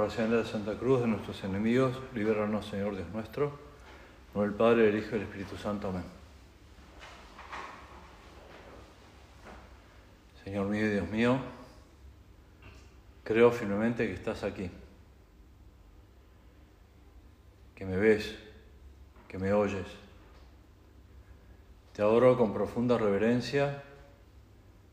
por 0.00 0.18
la 0.18 0.36
de 0.38 0.44
Santa 0.46 0.78
Cruz 0.78 1.02
de 1.02 1.08
nuestros 1.08 1.44
enemigos, 1.44 1.92
líbranos, 2.14 2.64
Señor 2.64 2.96
Dios 2.96 3.10
nuestro, 3.12 3.52
con 4.32 4.46
el 4.46 4.54
Padre, 4.54 4.88
el 4.88 4.96
Hijo 4.96 5.10
y 5.12 5.16
el 5.16 5.22
Espíritu 5.24 5.58
Santo. 5.58 5.88
Amén. 5.88 6.04
Señor 10.42 10.68
mío 10.68 10.86
y 10.86 10.88
Dios 10.88 11.08
mío, 11.10 11.38
creo 13.24 13.50
firmemente 13.52 14.06
que 14.06 14.14
estás 14.14 14.42
aquí, 14.42 14.70
que 17.74 17.84
me 17.84 17.98
ves, 17.98 18.36
que 19.28 19.36
me 19.36 19.52
oyes. 19.52 19.86
Te 21.92 22.00
adoro 22.00 22.38
con 22.38 22.54
profunda 22.54 22.96
reverencia, 22.96 23.82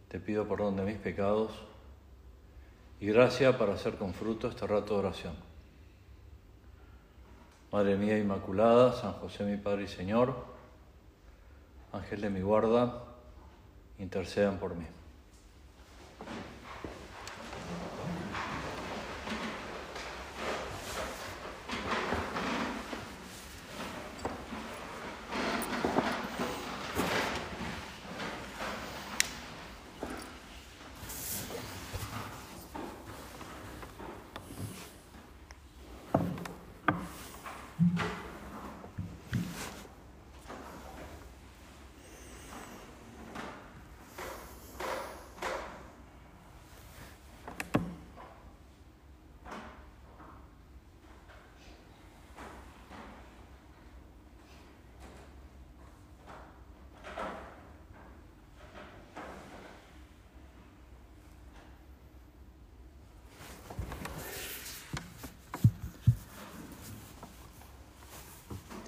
te 0.10 0.20
pido 0.20 0.46
perdón 0.50 0.76
de 0.76 0.84
mis 0.84 0.98
pecados 0.98 1.67
y 3.00 3.08
gracia 3.08 3.58
para 3.58 3.74
hacer 3.74 3.96
con 3.96 4.14
fruto 4.14 4.48
este 4.48 4.66
rato 4.66 4.94
de 4.94 5.00
oración. 5.00 5.36
Madre 7.72 7.96
mía 7.98 8.18
Inmaculada, 8.18 8.94
San 8.94 9.14
José 9.14 9.44
mi 9.44 9.58
Padre 9.58 9.84
y 9.84 9.88
Señor, 9.88 10.34
Ángel 11.92 12.22
de 12.22 12.30
mi 12.30 12.42
guarda, 12.42 13.04
intercedan 14.00 14.58
por 14.58 14.76
mí. 14.76 14.86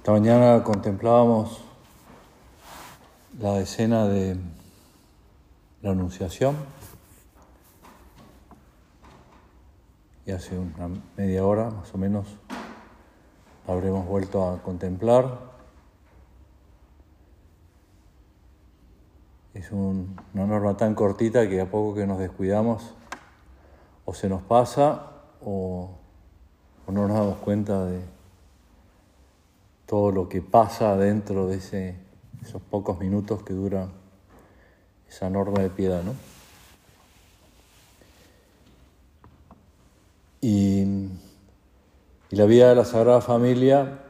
Esta 0.09 0.19
mañana 0.19 0.63
contemplábamos 0.63 1.61
la 3.39 3.59
escena 3.59 4.07
de 4.07 4.37
la 5.83 5.91
Anunciación 5.91 6.55
y 10.25 10.31
hace 10.31 10.57
una 10.57 10.89
media 11.15 11.45
hora 11.45 11.69
más 11.69 11.93
o 11.93 11.99
menos 11.99 12.25
habremos 13.67 14.07
vuelto 14.07 14.49
a 14.49 14.63
contemplar. 14.63 15.41
Es 19.53 19.71
una 19.71 20.07
norma 20.33 20.75
tan 20.75 20.95
cortita 20.95 21.47
que 21.47 21.61
a 21.61 21.69
poco 21.69 21.93
que 21.93 22.07
nos 22.07 22.17
descuidamos 22.17 22.95
o 24.05 24.15
se 24.15 24.27
nos 24.27 24.41
pasa 24.41 25.03
o, 25.45 25.91
o 26.87 26.91
no 26.91 27.07
nos 27.07 27.15
damos 27.15 27.37
cuenta 27.37 27.85
de 27.85 28.18
todo 29.89 30.11
lo 30.11 30.29
que 30.29 30.43
pasa 30.43 30.95
dentro 30.97 31.47
de 31.47 31.55
esos 31.55 32.61
pocos 32.69 32.99
minutos 32.99 33.41
que 33.41 33.55
dura 33.55 33.89
esa 35.09 35.31
norma 35.31 35.63
de 35.63 35.71
piedad, 35.71 36.03
¿no? 36.03 36.13
Y 40.41 41.07
la 42.29 42.45
vida 42.45 42.69
de 42.69 42.75
la 42.75 42.85
Sagrada 42.85 43.19
Familia, 43.19 44.03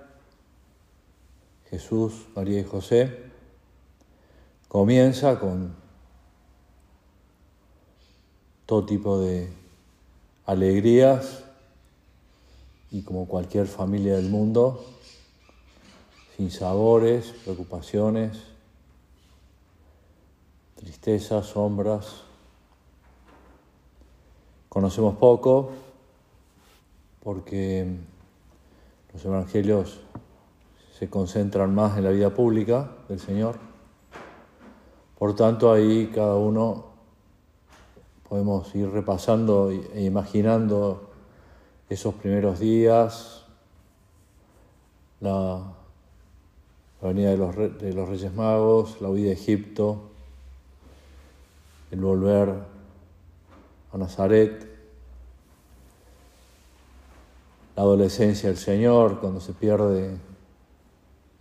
Jesús, 1.70 2.28
María 2.36 2.60
y 2.60 2.66
José, 2.66 3.18
comienza 4.68 5.40
con 5.40 5.78
todo 8.66 8.86
tipo 8.86 9.18
de 9.18 9.48
alegrías 10.46 11.46
y 12.92 13.02
como 13.04 13.30
cualquier 13.30 13.66
familia 13.66 14.18
del 14.18 14.28
mundo, 14.28 14.99
sabores, 16.48 17.34
preocupaciones, 17.44 18.38
tristezas, 20.76 21.48
sombras. 21.48 22.22
Conocemos 24.70 25.16
poco 25.18 25.72
porque 27.22 27.86
los 29.14 29.26
evangelios 29.26 30.00
se 30.98 31.10
concentran 31.10 31.76
más 31.76 31.98
en 31.98 32.06
la 32.06 32.12
vida 32.12 32.30
pública 32.30 32.90
del 33.10 33.20
Señor. 33.20 33.60
Por 35.18 35.36
tanto, 35.36 35.74
ahí 35.74 36.10
cada 36.16 36.36
uno 36.36 36.86
podemos 38.30 38.74
ir 38.76 38.90
repasando 38.90 39.72
e 39.72 40.04
imaginando 40.04 41.10
esos 41.90 42.14
primeros 42.14 42.60
días, 42.60 43.44
la 45.20 45.79
la 47.02 47.08
venida 47.08 47.32
de 47.32 47.38
los, 47.38 47.56
de 47.56 48.06
Reyes 48.06 48.34
Magos, 48.34 49.00
la 49.02 49.10
huida 49.10 49.28
de 49.28 49.34
Egipto, 49.34 50.10
el 51.92 52.02
volver 52.02 52.54
a 53.92 53.98
Nazaret, 53.98 54.68
la 57.76 57.84
adolescencia 57.84 58.50
del 58.50 58.58
Señor 58.58 59.20
cuando 59.20 59.40
se 59.40 59.54
pierde 59.54 60.20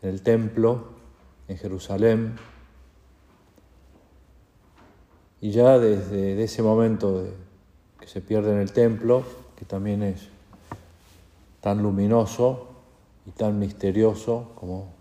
en 0.03 0.09
el 0.09 0.23
templo 0.23 0.85
en 1.49 1.59
Jerusalén. 1.59 2.37
Y 5.41 5.51
ya 5.51 5.79
desde 5.79 6.43
ese 6.43 6.63
momento 6.63 7.27
que 7.99 8.07
se 8.07 8.21
pierde 8.21 8.53
en 8.53 8.59
el 8.59 8.73
templo, 8.73 9.25
que 9.57 9.65
también 9.65 10.03
es 10.03 10.29
tan 11.61 11.83
luminoso 11.83 12.69
y 13.27 13.33
tan 13.33 13.59
misterioso 13.59 14.53
como 14.55 14.98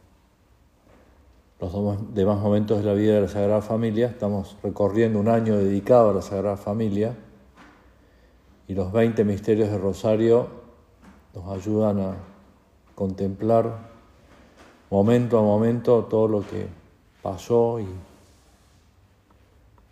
los 1.60 2.14
demás 2.14 2.40
momentos 2.40 2.80
de 2.80 2.86
la 2.86 2.94
vida 2.94 3.16
de 3.16 3.22
la 3.22 3.28
Sagrada 3.28 3.62
Familia. 3.62 4.08
Estamos 4.08 4.58
recorriendo 4.62 5.20
un 5.20 5.28
año 5.28 5.58
dedicado 5.58 6.12
a 6.12 6.14
la 6.14 6.22
Sagrada 6.22 6.58
Familia 6.58 7.16
y 8.68 8.76
los 8.76 8.92
20 8.92 9.24
misterios 9.24 9.72
de 9.72 9.78
Rosario 9.78 10.48
nos 11.34 11.48
ayudan 11.50 12.00
a 12.00 12.16
contemplar 12.94 13.90
momento 14.90 15.40
a 15.40 15.42
momento 15.42 16.06
todo 16.06 16.28
lo 16.28 16.42
que 16.42 16.68
pasó 17.24 17.80
y 17.80 17.88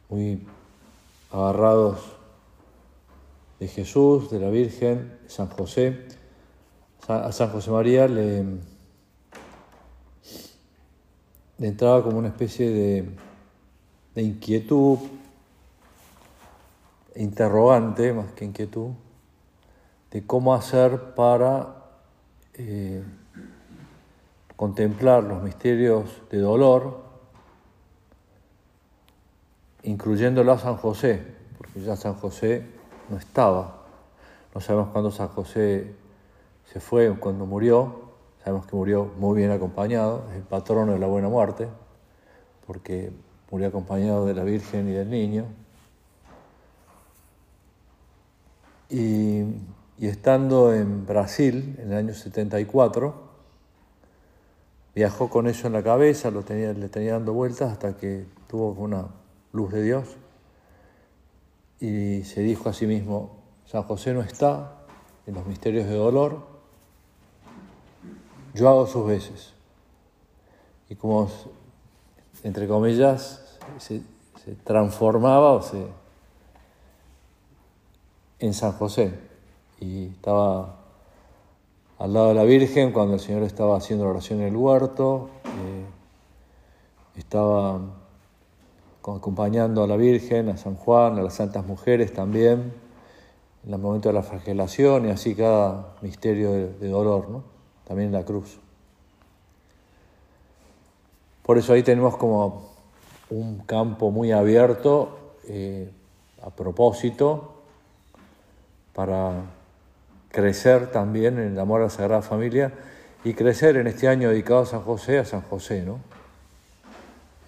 muy 0.10 0.46
agarrados 1.32 2.00
de 3.60 3.68
Jesús, 3.68 4.30
de 4.30 4.40
la 4.40 4.50
Virgen, 4.50 5.18
de 5.24 5.30
San 5.30 5.48
José. 5.50 6.06
A 7.08 7.32
San 7.32 7.50
José 7.50 7.72
María 7.72 8.08
le 8.08 8.44
entraba 11.60 12.04
como 12.04 12.18
una 12.18 12.28
especie 12.28 12.70
de, 14.14 14.22
inquietud, 14.22 15.00
interrogante 17.16 18.14
más 18.14 18.32
que 18.34 18.46
inquietud, 18.46 18.92
de 20.12 20.26
cómo 20.26 20.54
hacer 20.54 21.14
para 21.16 21.76
eh, 22.54 23.04
contemplar 24.56 25.24
los 25.24 25.42
misterios 25.44 26.22
de 26.30 26.40
dolor, 26.40 27.04
incluyéndolo 29.84 30.52
a 30.52 30.58
San 30.58 30.78
José, 30.78 31.22
porque 31.58 31.82
ya 31.82 31.96
San 31.96 32.16
José 32.16 32.66
no 33.10 33.18
estaba. 33.18 33.84
No 34.54 34.62
sabemos 34.62 34.90
cuándo 34.90 35.12
San 35.12 35.28
José 35.30 35.94
se 36.72 36.80
fue 36.80 37.14
cuándo 37.20 37.46
murió, 37.46 38.05
Sabemos 38.46 38.68
que 38.68 38.76
murió 38.76 39.12
muy 39.18 39.36
bien 39.40 39.50
acompañado, 39.50 40.28
es 40.30 40.36
el 40.36 40.44
patrono 40.44 40.94
de 40.94 41.00
la 41.00 41.08
buena 41.08 41.30
muerte, 41.30 41.68
porque 42.68 43.12
murió 43.50 43.70
acompañado 43.70 44.28
de 44.28 44.36
la 44.36 44.44
Virgen 44.44 44.88
y 44.88 44.92
del 44.92 45.10
niño. 45.10 45.46
Y, 48.88 49.46
estando 50.00 50.76
en 50.76 51.08
Brasil 51.08 51.76
en 51.80 51.92
el 51.92 51.98
año 51.98 52.14
74, 52.14 53.16
viajó 54.94 55.28
con 55.28 55.48
eso 55.48 55.66
en 55.66 55.74
la 55.74 55.82
cabeza, 55.82 56.30
lo 56.30 56.44
tenía, 56.44 56.72
le 56.74 56.88
tenía 56.88 57.14
dando 57.14 57.34
vueltas 57.34 57.72
hasta 57.72 57.98
que 57.98 58.28
tuvo 58.48 58.74
una 58.74 59.08
luz 59.54 59.72
de 59.72 59.82
Dios 59.82 60.18
y 61.80 62.24
se 62.26 62.42
dijo 62.42 62.70
a 62.70 62.74
sí 62.74 62.86
mismo, 62.86 63.40
San 63.66 63.82
José 63.82 64.14
no 64.14 64.22
está, 64.22 64.86
en 65.26 65.34
los 65.34 65.48
misterios 65.48 65.88
de 65.88 65.96
dolor, 65.96 66.55
yo 68.56 68.70
hago 68.70 68.88
sus 68.88 69.06
veces. 69.06 69.54
Y 70.90 70.96
como, 70.96 71.30
entre 72.44 72.68
comillas, 72.68 73.58
se, 73.78 74.02
transformaba 74.64 75.52
o 75.52 75.62
se, 75.62 75.86
en 78.40 78.54
San 78.54 78.72
José. 78.72 79.14
Y 79.80 80.06
estaba 80.08 80.78
al 82.00 82.14
lado 82.14 82.30
de 82.30 82.34
la 82.36 82.44
Virgen 82.44 82.92
cuando 82.92 83.16
el 83.16 83.20
Señor 83.20 83.44
estaba 83.44 83.78
haciendo 83.78 84.08
oración 84.08 84.40
en 84.40 84.48
el 84.48 84.56
huerto. 84.56 85.30
Eh, 85.44 85.86
estaba 87.20 87.82
acompañando 89.02 89.84
a 89.84 89.88
la 89.88 89.98
Virgen, 89.98 90.50
a 90.50 90.58
San 90.58 90.76
Juan, 90.76 91.20
a 91.20 91.22
las 91.22 91.36
santas 91.36 91.66
mujeres 91.66 92.14
también, 92.14 92.74
en 93.66 93.74
el 93.74 93.80
momento 93.80 94.10
de 94.10 94.14
la 94.14 94.24
flagelación 94.24 95.08
y 95.08 95.12
así 95.12 95.36
cada 95.36 95.96
misterio 96.02 96.52
de, 96.52 96.90
dolor, 96.90 97.30
¿no? 97.30 97.55
También 97.88 98.12
la 98.12 98.24
cruz. 98.24 98.60
Por 101.44 101.58
eso 101.58 101.74
ahí 101.74 101.84
tenemos 101.84 102.18
como 102.18 102.72
un 103.30 103.60
campo 103.60 104.12
muy 104.12 104.32
abierto 104.32 105.36
eh, 105.48 105.90
a 106.44 106.50
propósito 106.50 107.62
para 108.94 109.44
crecer 110.30 110.92
también 110.92 111.38
en 111.40 111.54
el 111.54 111.60
amor 111.60 111.82
a 111.82 111.86
la 111.86 111.90
Sagrada 111.90 112.22
Familia 112.22 112.74
y 113.24 113.34
crecer 113.34 113.78
en 113.78 113.88
este 113.88 114.08
año 114.08 114.30
dedicado 114.30 114.62
a 114.62 114.66
San 114.66 114.82
José, 114.82 115.20
a 115.20 115.26
San 115.26 115.42
José, 115.42 115.82
¿no? 115.82 116.00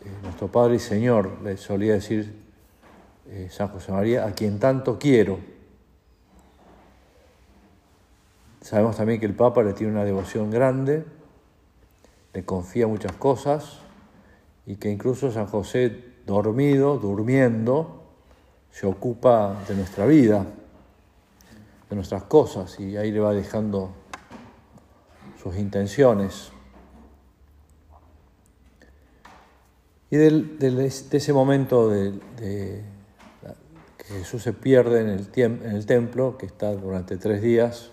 Eh, 0.06 0.10
nuestro 0.24 0.48
Padre 0.48 0.76
y 0.76 0.80
Señor, 0.80 1.42
le 1.44 1.58
solía 1.58 1.94
decir 1.94 2.34
eh, 3.30 3.50
San 3.52 3.68
José 3.70 3.92
María, 3.92 4.26
a 4.26 4.32
quien 4.32 4.60
tanto 4.60 4.98
quiero. 4.98 5.40
Sabemos 8.68 8.98
también 8.98 9.22
que 9.22 9.26
el 9.26 9.34
Papa 9.34 9.64
le 9.64 9.72
tiene 9.72 9.94
una 9.94 10.04
devoción 10.04 10.52
grande, 10.52 11.06
le 12.34 12.44
confía 12.44 12.86
muchas 12.86 13.14
cosas 13.14 13.78
y 14.66 14.76
que 14.76 14.92
incluso 14.92 15.32
San 15.32 15.46
José, 15.46 16.04
dormido, 16.26 16.98
durmiendo, 16.98 18.04
se 18.70 18.86
ocupa 18.86 19.56
de 19.70 19.76
nuestra 19.76 20.06
vida, 20.06 20.46
de 21.90 21.96
nuestras 21.96 22.24
cosas 22.24 22.78
y 22.78 22.98
ahí 22.98 23.10
le 23.10 23.22
va 23.22 23.32
dejando 23.32 23.92
sus 25.42 25.56
intenciones. 25.56 26.52
Y 30.10 30.18
de 30.18 30.86
ese 31.12 31.32
momento 31.32 31.90
de, 31.90 32.20
que 32.38 34.04
Jesús 34.04 34.44
se 34.44 34.52
pierde 34.52 35.00
en 35.00 35.08
el, 35.08 35.30
en 35.36 35.72
el 35.72 35.86
templo, 35.86 36.38
que 36.38 36.48
está 36.48 36.74
durante 36.74 37.16
tres 37.16 37.42
días, 37.42 37.92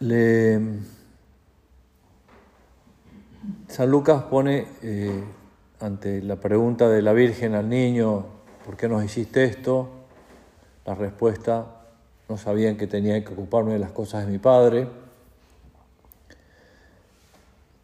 San 0.00 0.80
Lucas 3.90 4.22
pone 4.24 4.66
eh, 4.82 5.24
ante 5.80 6.22
la 6.22 6.36
pregunta 6.36 6.88
de 6.88 7.02
la 7.02 7.12
Virgen 7.12 7.54
al 7.54 7.68
niño, 7.68 8.24
¿por 8.64 8.76
qué 8.76 8.88
nos 8.88 9.04
hiciste 9.04 9.44
esto? 9.44 9.88
La 10.86 10.94
respuesta, 10.94 11.82
no 12.28 12.36
sabían 12.36 12.76
que 12.76 12.86
tenía 12.86 13.22
que 13.24 13.32
ocuparme 13.32 13.74
de 13.74 13.78
las 13.78 13.92
cosas 13.92 14.24
de 14.24 14.32
mi 14.32 14.38
padre 14.38 14.88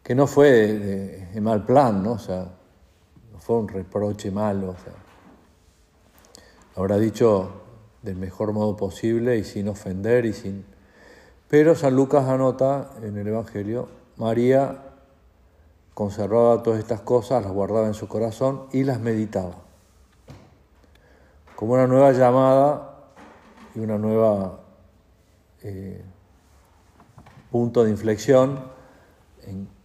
que 0.06 0.14
no 0.14 0.28
fue 0.28 1.28
de, 1.32 1.40
mal 1.40 1.64
plan, 1.64 2.00
¿no? 2.00 2.12
O 2.12 2.18
sea, 2.20 2.46
no 3.32 3.40
fue 3.40 3.56
un 3.56 3.66
reproche 3.66 4.30
malo, 4.30 4.68
o 4.68 4.76
sea, 4.76 4.92
habrá 6.76 6.96
dicho 6.96 7.50
del 8.02 8.14
mejor 8.14 8.52
modo 8.52 8.76
posible 8.76 9.36
y 9.36 9.42
sin 9.42 9.66
ofender 9.66 10.24
y 10.24 10.32
sin... 10.32 10.64
Pero 11.48 11.74
San 11.74 11.94
Lucas 11.94 12.28
anota 12.28 12.90
en 13.02 13.16
el 13.16 13.28
Evangelio, 13.28 13.88
María 14.16 14.82
conservaba 15.94 16.62
todas 16.62 16.80
estas 16.80 17.00
cosas, 17.00 17.42
las 17.42 17.52
guardaba 17.52 17.86
en 17.86 17.94
su 17.94 18.08
corazón 18.08 18.66
y 18.72 18.84
las 18.84 19.00
meditaba. 19.00 19.54
Como 21.54 21.74
una 21.74 21.86
nueva 21.86 22.12
llamada 22.12 23.12
y 23.74 23.80
una 23.80 23.96
nueva 23.96 24.60
eh, 25.62 26.04
punto 27.50 27.84
de 27.84 27.90
inflexión 27.90 28.60
en 29.46 29.76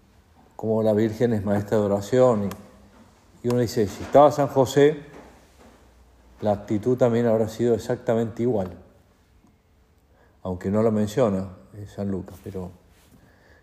como 0.61 0.83
la 0.83 0.93
Virgen 0.93 1.33
es 1.33 1.43
maestra 1.43 1.79
de 1.79 1.85
oración. 1.85 2.47
Y, 3.41 3.47
uno 3.47 3.61
dice, 3.61 3.87
si 3.87 4.03
estaba 4.03 4.31
San 4.31 4.45
José, 4.45 4.95
la 6.39 6.51
actitud 6.51 6.95
también 6.99 7.25
habrá 7.25 7.49
sido 7.49 7.73
exactamente 7.73 8.43
igual. 8.43 8.69
Aunque 10.43 10.69
no 10.69 10.81
lo 10.81 10.91
menciona 10.91 11.49
San 11.87 12.09
Lucas, 12.11 12.37
pero 12.43 12.71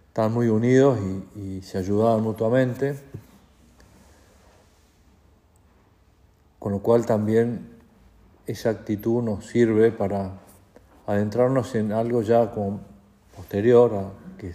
están 0.08 0.32
muy 0.32 0.48
unidos 0.48 0.98
y, 1.34 1.40
y 1.40 1.62
se 1.62 1.78
ayudaban 1.78 2.22
mutuamente. 2.22 2.98
Con 6.58 6.72
lo 6.72 6.80
cual 6.80 7.06
también 7.06 7.78
esa 8.46 8.70
actitud 8.70 9.22
nos 9.22 9.46
sirve 9.46 9.92
para 9.92 10.32
adentrarnos 11.06 11.75
en 11.75 11.92
algo 11.92 12.22
ya 12.22 12.50
como 12.50 12.81
posterior 13.34 13.94
a 13.94 14.36
que 14.38 14.54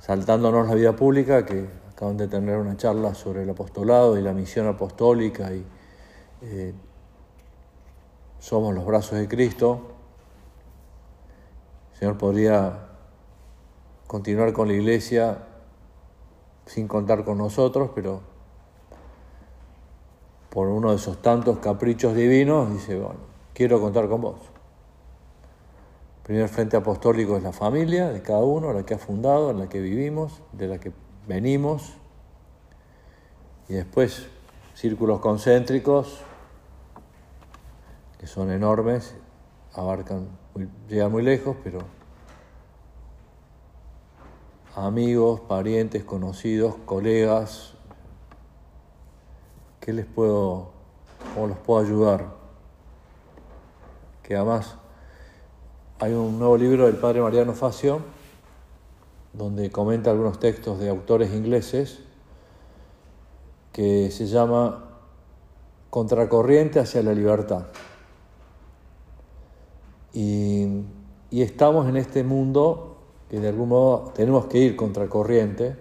saltándonos 0.00 0.68
la 0.68 0.74
vida 0.74 0.94
pública, 0.94 1.44
que 1.44 1.66
acaban 1.90 2.16
de 2.16 2.28
tener 2.28 2.56
una 2.56 2.76
charla 2.76 3.14
sobre 3.14 3.42
el 3.42 3.50
apostolado 3.50 4.18
y 4.18 4.22
la 4.22 4.32
misión 4.32 4.66
apostólica 4.66 5.52
y 5.52 5.64
eh, 6.42 6.72
somos 8.38 8.74
los 8.74 8.86
brazos 8.86 9.18
de 9.18 9.28
Cristo. 9.28 9.97
El 11.98 12.00
Señor 12.00 12.18
podría 12.18 12.88
continuar 14.06 14.52
con 14.52 14.68
la 14.68 14.74
iglesia 14.74 15.38
sin 16.66 16.86
contar 16.86 17.24
con 17.24 17.38
nosotros, 17.38 17.90
pero 17.94 18.20
por 20.50 20.68
uno 20.68 20.90
de 20.90 20.96
esos 20.96 21.20
tantos 21.20 21.58
caprichos 21.58 22.14
divinos 22.14 22.72
dice, 22.72 22.98
bueno, 22.98 23.20
quiero 23.52 23.80
contar 23.80 24.08
con 24.08 24.20
vos 24.20 24.38
primer 26.28 26.50
frente 26.50 26.76
apostólico 26.76 27.38
es 27.38 27.42
la 27.42 27.52
familia 27.52 28.10
de 28.10 28.20
cada 28.20 28.40
uno, 28.40 28.74
la 28.74 28.84
que 28.84 28.92
ha 28.92 28.98
fundado, 28.98 29.50
en 29.50 29.60
la 29.60 29.70
que 29.70 29.80
vivimos, 29.80 30.42
de 30.52 30.68
la 30.68 30.78
que 30.78 30.92
venimos. 31.26 31.94
Y 33.66 33.72
después 33.72 34.26
círculos 34.74 35.20
concéntricos, 35.20 36.20
que 38.18 38.26
son 38.26 38.50
enormes, 38.50 39.14
abarcan, 39.72 40.28
llegan 40.86 41.12
muy 41.12 41.22
lejos, 41.22 41.56
pero 41.64 41.78
amigos, 44.86 45.40
parientes, 45.40 46.04
conocidos, 46.04 46.76
colegas, 46.84 47.74
¿qué 49.80 49.92
les 49.92 50.06
puedo, 50.06 50.70
cómo 51.34 51.48
los 51.48 51.58
puedo 51.58 51.80
ayudar? 51.80 52.26
Que 54.22 54.36
además 54.36 54.76
hay 55.98 56.12
un 56.12 56.38
nuevo 56.38 56.56
libro 56.56 56.86
del 56.86 56.96
padre 56.96 57.20
Mariano 57.20 57.54
Facio, 57.54 58.00
donde 59.32 59.70
comenta 59.70 60.10
algunos 60.10 60.38
textos 60.38 60.78
de 60.78 60.88
autores 60.88 61.32
ingleses, 61.32 62.00
que 63.72 64.10
se 64.10 64.26
llama 64.26 64.84
Contracorriente 65.90 66.78
hacia 66.78 67.02
la 67.02 67.14
libertad. 67.14 67.66
Y, 70.12 70.82
y 71.30 71.42
estamos 71.42 71.88
en 71.88 71.96
este 71.96 72.22
mundo 72.22 72.97
que 73.30 73.40
de 73.40 73.48
algún 73.48 73.68
modo 73.70 74.12
tenemos 74.14 74.46
que 74.46 74.58
ir 74.58 74.76
contracorriente 74.76 75.76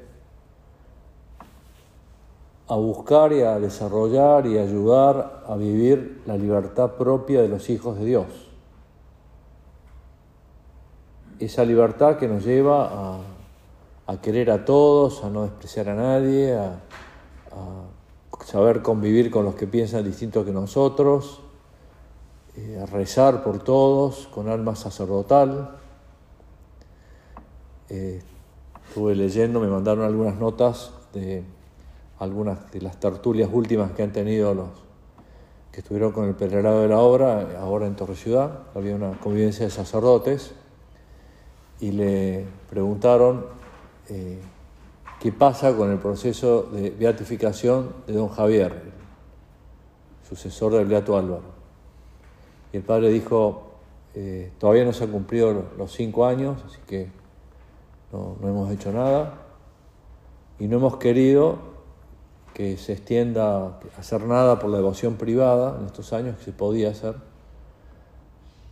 a 2.68 2.75
buscar 2.75 3.32
y 3.32 3.42
a 3.42 3.60
desarrollar 3.60 4.46
y 4.46 4.58
ayudar 4.58 5.44
a 5.48 5.56
vivir 5.56 6.22
la 6.25 6.36
libertad 6.36 6.92
propia 6.94 7.42
de 7.42 7.48
los 7.48 7.70
hijos 7.70 7.98
de 7.98 8.06
Dios 8.06 8.48
esa 11.39 11.63
libertad 11.63 12.18
que 12.18 12.27
nos 12.27 12.44
lleva 12.44 13.20
a, 14.08 14.22
querer 14.22 14.50
a 14.50 14.66
todos, 14.66 15.24
a 15.24 15.30
no 15.30 15.44
despreciar 15.44 15.89
a 15.89 15.96
nadie, 15.96 16.56
a, 16.56 16.80
saber 18.46 18.82
convivir 18.82 19.30
con 19.30 19.44
los 19.44 19.56
que 19.56 19.68
piensan 19.68 20.06
distinto 20.06 20.46
que 20.46 20.51
nosotros, 20.51 21.42
eh, 22.56 22.80
a 22.82 22.86
rezar 22.86 23.44
por 23.44 23.60
todos 23.60 24.30
con 24.34 24.48
alma 24.48 24.74
sacerdotal. 24.75 25.75
Eh, 27.89 28.22
estuve 28.88 29.15
leyendo, 29.15 29.60
me 29.60 29.67
mandaron 29.67 30.06
algunas 30.06 30.38
notas 30.38 30.91
de 31.13 31.44
algunas 32.20 32.72
de 32.72 32.82
las 32.82 33.00
tertulias 33.00 33.50
últimas 33.51 33.91
que 33.91 34.03
han 34.03 34.12
tenido 34.12 34.53
los 34.53 34.70
que 35.72 35.82
estuvieron 35.82 36.12
con 36.12 36.25
el 36.25 36.34
Pedralado 36.34 36.82
de 36.82 36.88
la 36.88 37.00
Obra, 37.00 37.60
ahora 37.60 37.86
en 37.86 37.96
Torre 37.96 38.15
Ciudad, 38.15 38.63
había 38.74 38.96
una 38.96 39.12
convivencia 39.20 39.65
de 39.65 39.72
sacerdotes 39.72 40.53
y 41.79 41.91
le 41.91 42.46
preguntaron 42.70 43.46
eh, 44.10 44.39
qué 45.20 45.32
pasa 45.32 45.75
con 45.75 45.91
el 45.91 46.00
proceso 46.00 46.63
de 46.63 46.89
beatificación 46.89 47.94
de 48.08 48.13
don 48.13 48.29
Javier, 48.29 48.74
sucesor 50.27 50.74
del 50.74 50.88
Beato 50.88 51.17
Álvaro. 51.17 51.44
Y 52.74 52.77
el 52.77 52.84
padre 52.84 53.10
dijo, 53.10 53.63
Eh, 54.20 54.50
todavía 54.58 54.84
no 54.84 54.94
se 54.94 55.03
han 55.03 55.12
cumplido 55.12 55.65
los 55.77 55.91
cinco 55.91 56.25
años, 56.25 56.58
así 56.65 56.79
que 56.88 57.12
no, 58.12 58.38
no 58.40 58.48
hemos 58.48 58.72
hecho 58.72 58.92
nada. 58.92 59.44
Y 60.60 60.68
no 60.68 60.78
hemos 60.78 60.98
querido 60.98 61.78
que 62.58 62.76
se 62.78 62.94
extienda 62.94 63.80
hacer 64.00 64.24
nada 64.24 64.58
por 64.58 64.72
la 64.72 64.78
devoción 64.78 65.16
privada 65.16 65.78
en 65.80 65.86
estos 65.86 66.12
años, 66.12 66.38
que 66.38 66.46
se 66.46 66.52
podía 66.52 66.90
hacer, 66.90 67.14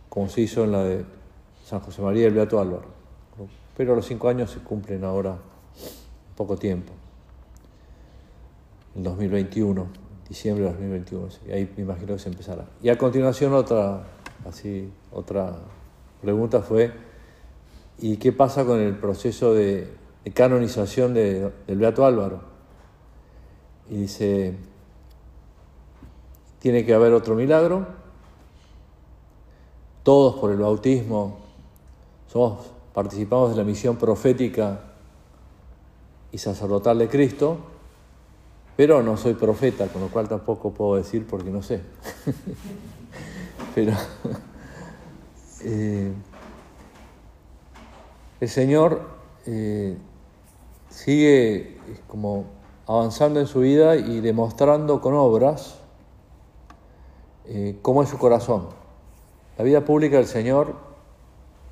como 0.08 0.28
se 0.28 0.40
hizo 0.40 0.64
en 0.64 0.72
la 0.72 0.82
de 0.82 1.04
San 1.64 1.78
José 1.78 2.02
María 2.02 2.24
del 2.24 2.34
Beato 2.34 2.58
Álvaro. 2.58 2.88
Pero 3.76 3.94
los 3.94 4.04
cinco 4.04 4.28
años 4.28 4.50
se 4.50 4.58
cumplen 4.58 5.04
ahora 5.04 5.36
poco 6.36 6.56
tiempo, 6.56 6.92
en 8.96 9.04
2021, 9.04 9.86
diciembre 10.28 10.64
de 10.64 10.70
2021, 10.72 11.28
y 11.46 11.52
ahí 11.52 11.72
me 11.76 11.84
imagino 11.84 12.14
que 12.14 12.18
se 12.18 12.28
empezará. 12.28 12.64
Y 12.82 12.88
a 12.88 12.98
continuación 12.98 13.54
otra, 13.54 14.02
así, 14.48 14.90
otra 15.12 15.58
pregunta 16.20 16.60
fue, 16.60 16.92
¿y 17.98 18.16
qué 18.16 18.32
pasa 18.32 18.64
con 18.64 18.80
el 18.80 18.96
proceso 18.96 19.54
de, 19.54 19.92
canonización 20.34 21.14
de, 21.14 21.50
del 21.66 21.78
Beato 21.78 22.04
Álvaro? 22.04 22.56
y 23.88 23.98
dice, 23.98 24.54
tiene 26.58 26.84
que 26.84 26.94
haber 26.94 27.12
otro 27.12 27.34
milagro, 27.34 27.86
todos 30.02 30.36
por 30.36 30.50
el 30.50 30.58
bautismo 30.58 31.38
somos, 32.32 32.66
participamos 32.92 33.50
de 33.50 33.56
la 33.56 33.64
misión 33.64 33.96
profética 33.96 34.80
y 36.32 36.38
sacerdotal 36.38 36.98
de 36.98 37.08
Cristo, 37.08 37.58
pero 38.76 39.02
no 39.02 39.16
soy 39.16 39.34
profeta, 39.34 39.86
con 39.88 40.02
lo 40.02 40.08
cual 40.08 40.28
tampoco 40.28 40.72
puedo 40.72 40.96
decir 40.96 41.26
porque 41.26 41.50
no 41.50 41.62
sé. 41.62 41.80
pero 43.74 43.92
eh, 45.62 46.12
el 48.40 48.48
Señor 48.48 49.02
eh, 49.46 49.96
sigue 50.90 51.78
como 52.08 52.44
avanzando 52.86 53.40
en 53.40 53.46
su 53.46 53.60
vida 53.60 53.96
y 53.96 54.20
demostrando 54.20 55.00
con 55.00 55.14
obras 55.14 55.78
eh, 57.46 57.78
cómo 57.82 58.02
es 58.02 58.08
su 58.08 58.18
corazón. 58.18 58.68
La 59.56 59.64
vida 59.64 59.84
pública 59.84 60.16
del 60.16 60.26
Señor 60.26 60.74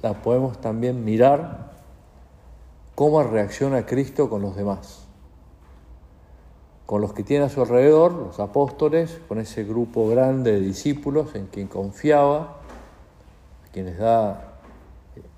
la 0.03 0.23
podemos 0.23 0.61
también 0.61 1.05
mirar 1.05 1.73
cómo 2.95 3.23
reacciona 3.23 3.87
Cristo 3.87 4.31
con 4.31 4.43
los 4.43 4.57
demás, 4.57 5.07
con 6.87 7.01
los 7.01 7.13
que 7.13 7.25
tiene 7.25 7.47
a 7.47 7.49
su 7.49 7.61
alrededor, 7.61 8.13
los 8.13 8.41
apóstoles, 8.41 9.21
con 9.29 9.39
ese 9.39 9.65
grupo 9.65 10.09
grande 10.09 10.53
de 10.53 10.61
discípulos 10.61 11.35
en 11.35 11.47
quien 11.47 11.69
confiaba, 11.69 12.61
a 13.67 13.73
quienes 13.73 13.99
da, 13.99 14.54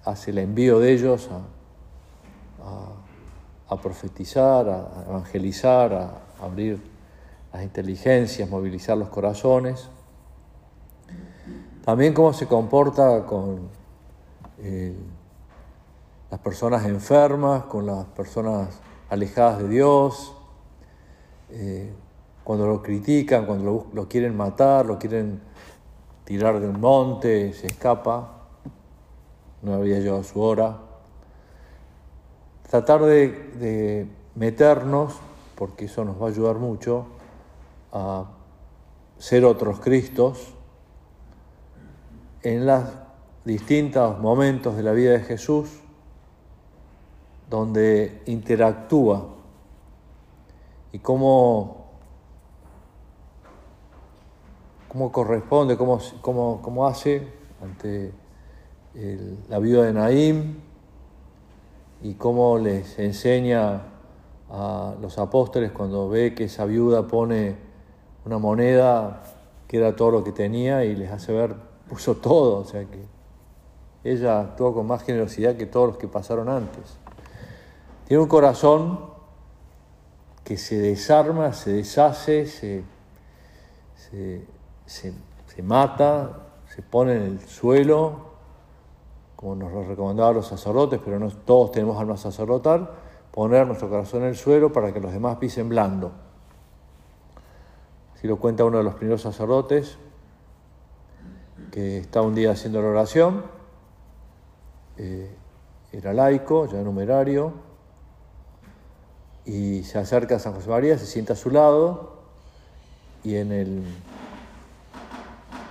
hace 0.04 0.30
el 0.30 0.38
envío 0.38 0.78
de 0.80 0.92
ellos 0.92 1.28
a 1.30 1.42
a 3.68 3.80
profetizar, 3.80 4.68
a 4.68 5.04
evangelizar, 5.08 5.92
a 5.92 6.10
abrir 6.40 6.80
las 7.52 7.62
inteligencias, 7.62 8.48
movilizar 8.48 8.96
los 8.96 9.08
corazones. 9.08 9.88
También 11.84 12.14
cómo 12.14 12.32
se 12.32 12.46
comporta 12.46 13.24
con 13.26 13.68
eh, 14.58 14.96
las 16.30 16.40
personas 16.40 16.84
enfermas, 16.86 17.64
con 17.64 17.86
las 17.86 18.04
personas 18.06 18.80
alejadas 19.08 19.58
de 19.58 19.68
Dios, 19.68 20.32
eh, 21.50 21.92
cuando 22.44 22.66
lo 22.66 22.82
critican, 22.82 23.46
cuando 23.46 23.88
lo, 23.92 24.08
quieren 24.08 24.36
matar, 24.36 24.86
lo 24.86 24.98
quieren 24.98 25.40
tirar 26.24 26.60
de 26.60 26.68
un 26.68 26.80
monte, 26.80 27.52
se 27.52 27.66
escapa, 27.66 28.35
no 29.66 29.74
había 29.74 29.98
llegado 29.98 30.22
su 30.22 30.40
hora. 30.40 30.78
Tratar 32.70 33.02
de, 33.02 34.08
meternos, 34.36 35.14
porque 35.56 35.86
eso 35.86 36.04
nos 36.04 36.22
va 36.22 36.26
a 36.26 36.30
ayudar 36.30 36.56
mucho, 36.56 37.06
a 37.92 38.26
ser 39.18 39.44
otros 39.44 39.80
Cristos 39.80 40.54
en 42.42 42.64
los 42.64 42.84
distintos 43.44 44.20
momentos 44.20 44.76
de 44.76 44.82
la 44.84 44.92
vida 44.92 45.12
de 45.12 45.20
Jesús 45.20 45.68
donde 47.50 48.22
interactúa 48.26 49.26
y 50.92 50.98
cómo, 50.98 51.86
cómo 54.88 55.10
corresponde, 55.10 55.76
cómo, 55.76 55.98
cómo, 56.20 56.86
hace 56.86 57.26
ante 57.62 58.12
la 59.48 59.58
vida 59.58 59.82
de 59.82 59.92
Naim, 59.92 60.54
y 62.02 62.14
cómo 62.14 62.58
les 62.58 62.98
enseña 62.98 63.82
a 64.50 64.94
los 65.00 65.18
apóstoles 65.18 65.72
cuando 65.72 66.08
ve 66.08 66.34
que 66.34 66.44
esa 66.44 66.64
viuda 66.64 67.06
pone 67.06 67.56
una 68.24 68.38
moneda 68.38 69.22
que 69.66 69.78
era 69.78 69.96
todo 69.96 70.10
lo 70.10 70.24
que 70.24 70.32
tenía 70.32 70.84
y 70.84 70.94
les 70.94 71.10
hace 71.10 71.32
ver, 71.32 71.54
puso 71.88 72.16
todo, 72.16 72.58
o 72.60 72.64
sea 72.64 72.84
que 72.84 73.04
ella 74.04 74.40
actuó 74.40 74.72
con 74.72 74.86
más 74.86 75.02
generosidad 75.02 75.56
que 75.56 75.66
todos 75.66 75.88
los 75.88 75.96
que 75.96 76.08
pasaron 76.08 76.48
antes. 76.48 76.96
Tiene 78.06 78.22
un 78.22 78.28
corazón 78.28 79.00
que 80.44 80.56
se 80.56 80.78
desarma, 80.78 81.52
se 81.52 81.72
deshace, 81.72 82.46
se, 82.46 82.84
se 84.86 85.62
mata, 85.62 86.46
se 86.68 86.82
pone 86.82 87.16
en 87.16 87.22
el 87.22 87.40
suelo 87.40 88.25
como 89.36 89.54
nos 89.54 89.70
lo 89.70 89.84
recomendaban 89.84 90.34
los 90.34 90.46
sacerdotes, 90.46 90.98
pero 91.04 91.18
no 91.18 91.30
todos 91.30 91.70
tenemos 91.70 92.00
alma 92.00 92.16
sacerdotal, 92.16 92.90
poner 93.30 93.66
nuestro 93.66 93.90
corazón 93.90 94.22
en 94.22 94.30
el 94.30 94.36
suelo 94.36 94.72
para 94.72 94.92
que 94.92 95.00
los 95.00 95.12
demás 95.12 95.36
pisen 95.36 95.68
blando. 95.68 96.12
Así 98.14 98.26
lo 98.26 98.38
cuenta 98.38 98.64
uno 98.64 98.78
de 98.78 98.84
los 98.84 98.94
primeros 98.94 99.20
sacerdotes, 99.20 99.98
que 101.70 101.98
está 101.98 102.22
un 102.22 102.34
día 102.34 102.52
haciendo 102.52 102.80
la 102.80 102.88
oración, 102.88 103.44
eh, 104.96 105.36
era 105.92 106.14
laico, 106.14 106.66
ya 106.66 106.80
numerario, 106.80 107.52
y 109.44 109.82
se 109.82 109.98
acerca 109.98 110.36
a 110.36 110.38
San 110.38 110.54
José 110.54 110.70
María, 110.70 110.96
se 110.96 111.04
sienta 111.04 111.34
a 111.34 111.36
su 111.36 111.50
lado, 111.50 112.22
y 113.22 113.36
en 113.36 113.52
el 113.52 113.84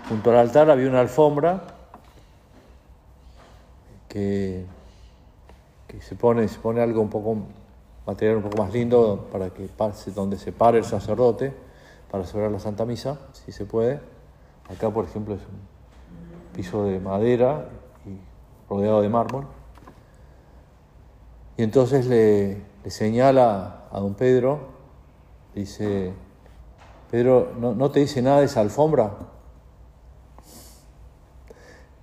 junto 0.08 0.30
al 0.30 0.38
altar 0.38 0.70
había 0.70 0.88
una 0.88 1.00
alfombra 1.00 1.75
que, 4.16 6.00
se, 6.00 6.16
pone, 6.16 6.48
se 6.48 6.58
pone 6.60 6.82
algo 6.82 7.02
un 7.02 7.10
poco, 7.10 7.36
material 8.08 8.38
un 8.38 8.44
poco 8.44 8.64
más 8.64 8.74
lindo 8.74 9.28
para 9.30 9.50
que 9.50 9.66
pase 9.66 10.12
donde 10.12 10.38
se 10.38 10.54
pare 10.54 10.78
el 10.78 10.86
sacerdote 10.86 11.54
para 12.10 12.24
celebrar 12.24 12.54
la 12.54 12.60
Santa 12.60 12.86
Misa, 12.86 13.20
si 13.34 13.52
se 13.52 13.66
puede. 13.66 14.00
Acá, 14.70 14.90
por 14.90 15.04
ejemplo, 15.04 15.36
es 15.36 15.42
un 15.42 16.56
piso 16.56 16.86
de 16.86 16.98
madera 17.02 17.68
rodeado 18.70 19.02
de 19.02 19.10
mármol. 19.10 19.48
Y 21.58 21.64
entonces 21.64 22.06
le, 22.06 22.62
señala 22.90 23.88
a 23.92 24.00
don 24.00 24.14
Pedro, 24.14 24.60
dice, 25.54 26.14
Pedro, 27.12 27.52
¿no, 27.60 27.76
¿no 27.76 27.92
te 27.92 28.00
dice 28.00 28.22
nada 28.22 28.40
de 28.40 28.46
esa 28.46 28.62
alfombra? 28.62 29.12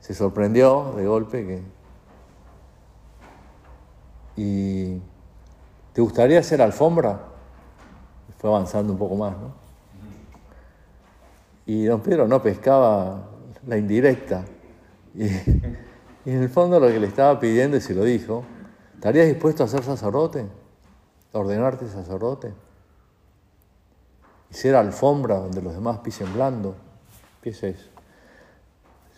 Se 0.00 0.12
sorprendió 0.12 0.92
de 0.94 1.06
golpe 1.06 1.46
que 1.46 1.81
¿Y 4.36 4.98
te 5.92 6.00
gustaría 6.00 6.38
hacer 6.38 6.62
alfombra? 6.62 7.20
Fue 8.38 8.50
avanzando 8.50 8.92
un 8.92 8.98
poco 8.98 9.14
más, 9.14 9.32
¿no? 9.32 9.62
Y 11.66 11.84
don 11.84 12.00
Pedro 12.00 12.26
no 12.26 12.42
pescaba 12.42 13.28
la 13.66 13.76
indirecta. 13.76 14.44
Y, 15.14 15.26
en 16.24 16.42
el 16.42 16.48
fondo 16.48 16.80
lo 16.80 16.88
que 16.88 16.98
le 16.98 17.06
estaba 17.06 17.38
pidiendo, 17.38 17.76
y 17.76 17.80
se 17.80 17.94
lo 17.94 18.04
dijo, 18.04 18.44
¿estarías 18.94 19.26
dispuesto 19.26 19.64
a 19.64 19.68
ser 19.68 19.82
sacerdote? 19.82 20.46
¿A 21.32 21.38
ordenarte 21.38 21.88
sacerdote? 21.88 22.52
Y 24.50 24.54
ser 24.54 24.74
alfombra 24.74 25.36
donde 25.36 25.62
los 25.62 25.74
demás 25.74 25.98
pisen 25.98 26.32
blando. 26.32 26.74
¿Qué 27.42 27.50
es 27.50 27.62
eso? 27.62 27.88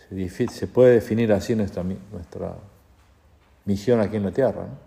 Se, 0.08 0.48
se 0.48 0.66
puede 0.66 0.94
definir 0.94 1.32
así 1.32 1.54
nuestra, 1.54 1.82
nuestra 1.82 2.54
misión 3.64 4.00
aquí 4.00 4.16
en 4.16 4.24
la 4.24 4.30
tierra. 4.32 4.62
¿no? 4.62 4.83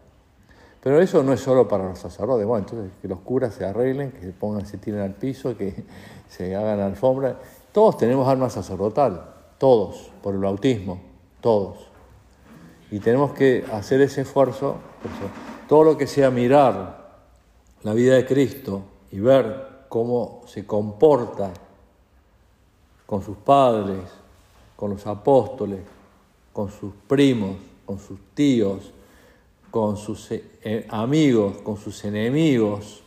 Pero 0.81 1.01
eso 1.01 1.24
no 1.24 1.34
es 1.34 1.39
solo 1.39 1.67
para 1.67 1.86
los 1.89 2.00
sacerdotes, 2.00 2.46
bueno, 2.46 2.65
entonces 2.65 2.91
que 3.01 3.07
los 3.07 3.19
curas 3.19 3.53
se 3.53 3.65
arreglen, 3.65 4.12
que 4.12 4.22
se 4.22 4.31
pongan, 4.31 4.65
se 4.65 4.77
tiren 4.77 5.01
al 5.01 5.15
piso, 5.15 5.57
que 5.57 5.84
se 6.29 6.55
hagan 6.55 6.79
alfombra. 6.79 7.39
Todos 7.72 7.98
tenemos 7.98 8.27
alma 8.27 8.50
sacerdotal, 8.50 9.34
todos, 9.57 10.12
por 10.22 10.34
el 10.34 10.41
bautismo, 10.41 11.00
todos. 11.41 11.89
Y 12.89 13.00
tenemos 13.00 13.34
que 13.34 13.65
hacer 13.72 14.01
ese 14.01 14.22
esfuerzo, 14.22 14.77
todo 15.67 15.84
lo 15.84 15.98
que 15.98 16.07
sea 16.07 16.31
mirar 16.31 17.07
la 17.84 17.93
vida 17.93 18.15
de 18.15 18.25
Cristo 18.25 18.84
y 19.12 19.19
ver 19.19 19.67
cómo 19.89 20.41
se 20.48 20.65
comporta 20.65 21.51
con 23.05 23.22
sus 23.22 23.38
padres, 23.38 24.00
con 24.75 24.91
los 24.91 25.05
apóstoles, 25.07 25.81
con 26.53 26.69
sus 26.69 26.93
primos, 27.07 27.57
con 27.86 28.00
sus 28.00 28.19
tíos, 28.34 28.91
con 29.71 29.97
sus 29.97 30.31
eh, 30.31 30.86
amigos, 30.89 31.57
con 31.59 31.77
sus 31.77 32.03
enemigos. 32.05 33.03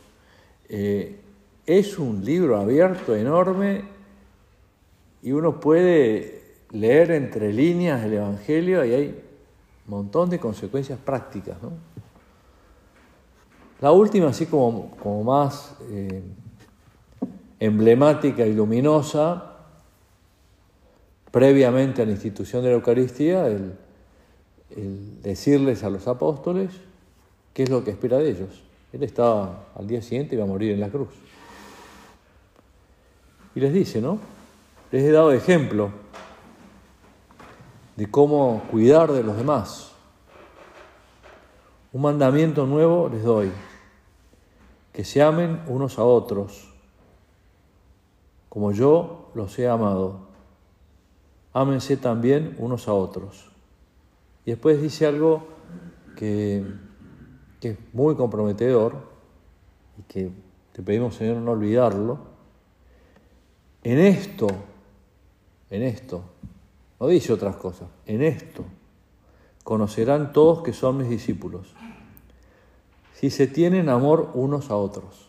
Eh, 0.69 1.19
es 1.65 1.99
un 1.99 2.23
libro 2.23 2.57
abierto, 2.57 3.15
enorme, 3.15 3.83
y 5.21 5.31
uno 5.31 5.59
puede 5.59 6.41
leer 6.71 7.11
entre 7.11 7.53
líneas 7.53 8.03
el 8.03 8.13
Evangelio 8.13 8.83
y 8.85 8.93
hay 8.93 9.07
un 9.07 9.91
montón 9.91 10.29
de 10.29 10.39
consecuencias 10.39 10.97
prácticas. 10.99 11.57
La 13.79 13.91
última, 13.91 14.27
así 14.27 14.45
como, 14.45 14.91
como 14.97 15.23
más 15.23 15.75
eh, 15.89 16.21
emblemática 17.59 18.45
y 18.45 18.53
luminosa, 18.53 19.57
previamente 21.31 22.01
a 22.01 22.05
la 22.05 22.11
institución 22.11 22.63
de 22.63 22.69
la 22.69 22.75
Eucaristía, 22.75 23.47
el, 24.77 25.21
decirles 25.21 25.83
a 25.83 25.89
los 25.89 26.07
apóstoles 26.07 26.71
qué 27.53 27.63
es 27.63 27.69
lo 27.69 27.83
que 27.83 27.91
espera 27.91 28.17
de 28.17 28.29
ellos. 28.29 28.63
Él 28.93 29.03
estaba 29.03 29.67
al 29.75 29.87
día 29.87 30.01
siguiente 30.01 30.35
iba 30.35 30.43
a 30.43 30.47
morir 30.47 30.71
en 30.71 30.79
la 30.79 30.89
cruz. 30.89 31.09
Y 33.55 33.59
les 33.59 33.73
dice, 33.73 34.01
¿no? 34.01 34.19
Les 34.91 35.03
he 35.03 35.11
dado 35.11 35.31
ejemplo 35.31 35.91
de 37.95 38.09
cómo 38.09 38.63
cuidar 38.71 39.11
de 39.11 39.23
los 39.23 39.37
demás. 39.37 39.91
Un 41.93 42.01
mandamiento 42.01 42.65
nuevo 42.65 43.09
les 43.09 43.23
doy, 43.23 43.51
que 44.93 45.03
se 45.03 45.21
amen 45.21 45.61
unos 45.67 45.99
a 45.99 46.03
otros, 46.03 46.69
como 48.47 48.71
yo 48.71 49.31
los 49.33 49.57
he 49.59 49.67
amado 49.67 50.31
ámense 51.53 51.97
también 51.97 52.55
unos 52.59 52.87
a 52.87 52.93
otros. 52.93 53.50
Y 54.45 54.51
después 54.51 54.81
dice 54.81 55.05
algo 55.05 55.47
que, 56.15 56.63
es 57.61 57.77
muy 57.93 58.15
comprometedor 58.15 58.95
y 59.99 60.01
que 60.03 60.31
te 60.73 60.81
pedimos, 60.81 61.15
Señor, 61.15 61.37
no 61.37 61.51
olvidarlo. 61.51 62.19
En 63.83 63.99
esto, 63.99 64.47
en 65.69 65.83
esto, 65.83 66.23
no 66.99 67.07
dice 67.07 67.33
otras 67.33 67.55
cosas, 67.55 67.87
en 68.05 68.21
esto 68.21 68.65
conocerán 69.63 70.33
todos 70.33 70.63
que 70.63 70.73
son 70.73 70.97
mis 70.97 71.09
discípulos, 71.09 71.73
si 73.13 73.29
se 73.29 73.47
tienen 73.47 73.89
amor 73.89 74.31
unos 74.33 74.71
a 74.71 74.75
otros. 74.75 75.27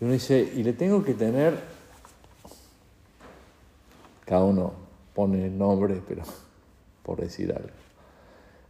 Y 0.00 0.04
uno 0.04 0.14
dice, 0.14 0.40
y 0.56 0.62
le 0.62 0.72
tengo 0.72 1.04
que 1.04 1.12
tener 1.12 1.58
cada 4.24 4.44
uno 4.44 4.79
pone 5.14 5.46
el 5.46 5.56
nombre, 5.56 6.00
pero 6.06 6.22
por 7.02 7.20
decir 7.20 7.52
algo. 7.52 7.68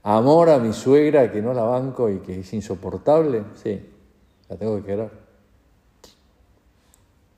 Amor 0.03 0.49
a 0.49 0.59
mi 0.59 0.73
suegra 0.73 1.31
que 1.31 1.43
no 1.43 1.53
la 1.53 1.63
banco 1.63 2.09
y 2.09 2.21
que 2.21 2.41
es 2.41 2.53
insoportable, 2.55 3.45
sí, 3.63 3.81
la 4.49 4.57
tengo 4.57 4.77
que 4.77 4.83
querer. 4.83 5.11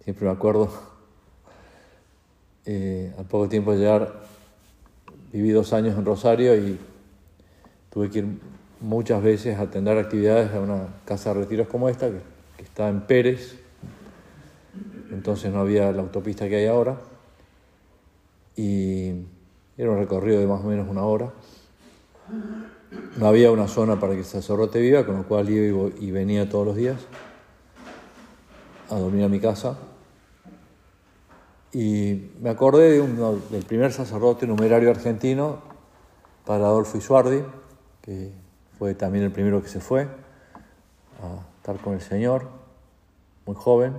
Siempre 0.05 0.27
me 0.27 0.33
acuerdo, 0.33 0.69
eh, 2.67 3.13
al 3.19 3.25
poco 3.25 3.49
tiempo 3.49 3.73
de 3.73 3.79
llegar, 3.79 4.23
viví 5.33 5.51
dos 5.51 5.73
años 5.73 5.99
en 5.99 6.05
Rosario 6.05 6.57
y 6.57 6.79
tuve 7.91 8.11
que 8.11 8.21
ir 8.21 8.27
muchas 8.81 9.23
veces 9.23 9.59
a 9.59 9.63
atender 9.63 9.99
actividades 9.99 10.53
a 10.53 10.61
una 10.61 10.87
casa 11.05 11.35
de 11.35 11.41
retiros 11.41 11.67
como 11.67 11.89
esta, 11.89 12.09
que, 12.09 12.21
que 12.57 12.63
está 12.63 12.89
en 12.89 13.01
Pérez, 13.03 13.59
entonces 15.11 15.53
no 15.53 15.61
había 15.61 15.91
la 15.93 16.03
autopista 16.03 16.49
que 16.49 16.57
hay 16.57 16.67
ahora 16.67 16.97
y 18.57 19.25
era 19.77 19.91
un 19.91 19.99
recorrido 19.99 20.41
de 20.41 20.47
más 20.47 20.61
o 20.61 20.69
menos 20.69 20.89
una 20.89 21.03
hora. 21.03 21.33
No 23.17 23.27
había 23.27 23.51
una 23.51 23.69
zona 23.69 23.99
para 23.99 24.13
que 24.13 24.21
el 24.21 24.25
sacerdote 24.25 24.81
viva, 24.81 25.05
con 25.05 25.17
lo 25.17 25.27
cual 25.27 25.49
iba 25.51 25.91
y 25.99 26.11
venía 26.11 26.49
todos 26.49 26.67
los 26.67 26.77
días 26.77 26.99
a 28.91 28.99
dormir 28.99 29.25
a 29.25 29.29
mi 29.29 29.41
casa. 29.41 29.79
Y 31.73 32.31
me 32.41 32.51
acordé 32.51 33.01
de 33.01 33.39
del 33.51 33.65
primer 33.65 33.93
sacerdote 33.93 34.47
numerario 34.47 34.91
argentino, 34.91 35.73
para 36.45 36.67
Adolfo 36.67 36.99
Isuardi, 36.99 37.43
que 38.03 38.33
fue 38.79 38.95
también 38.95 39.25
el 39.25 39.33
primero 39.33 39.63
que 39.63 39.69
se 39.69 39.81
fue 39.81 40.03
a 40.03 41.47
estar 41.57 41.79
con 41.79 41.95
el 41.95 42.01
Señor, 42.01 42.49
muy 43.47 43.55
joven. 43.55 43.95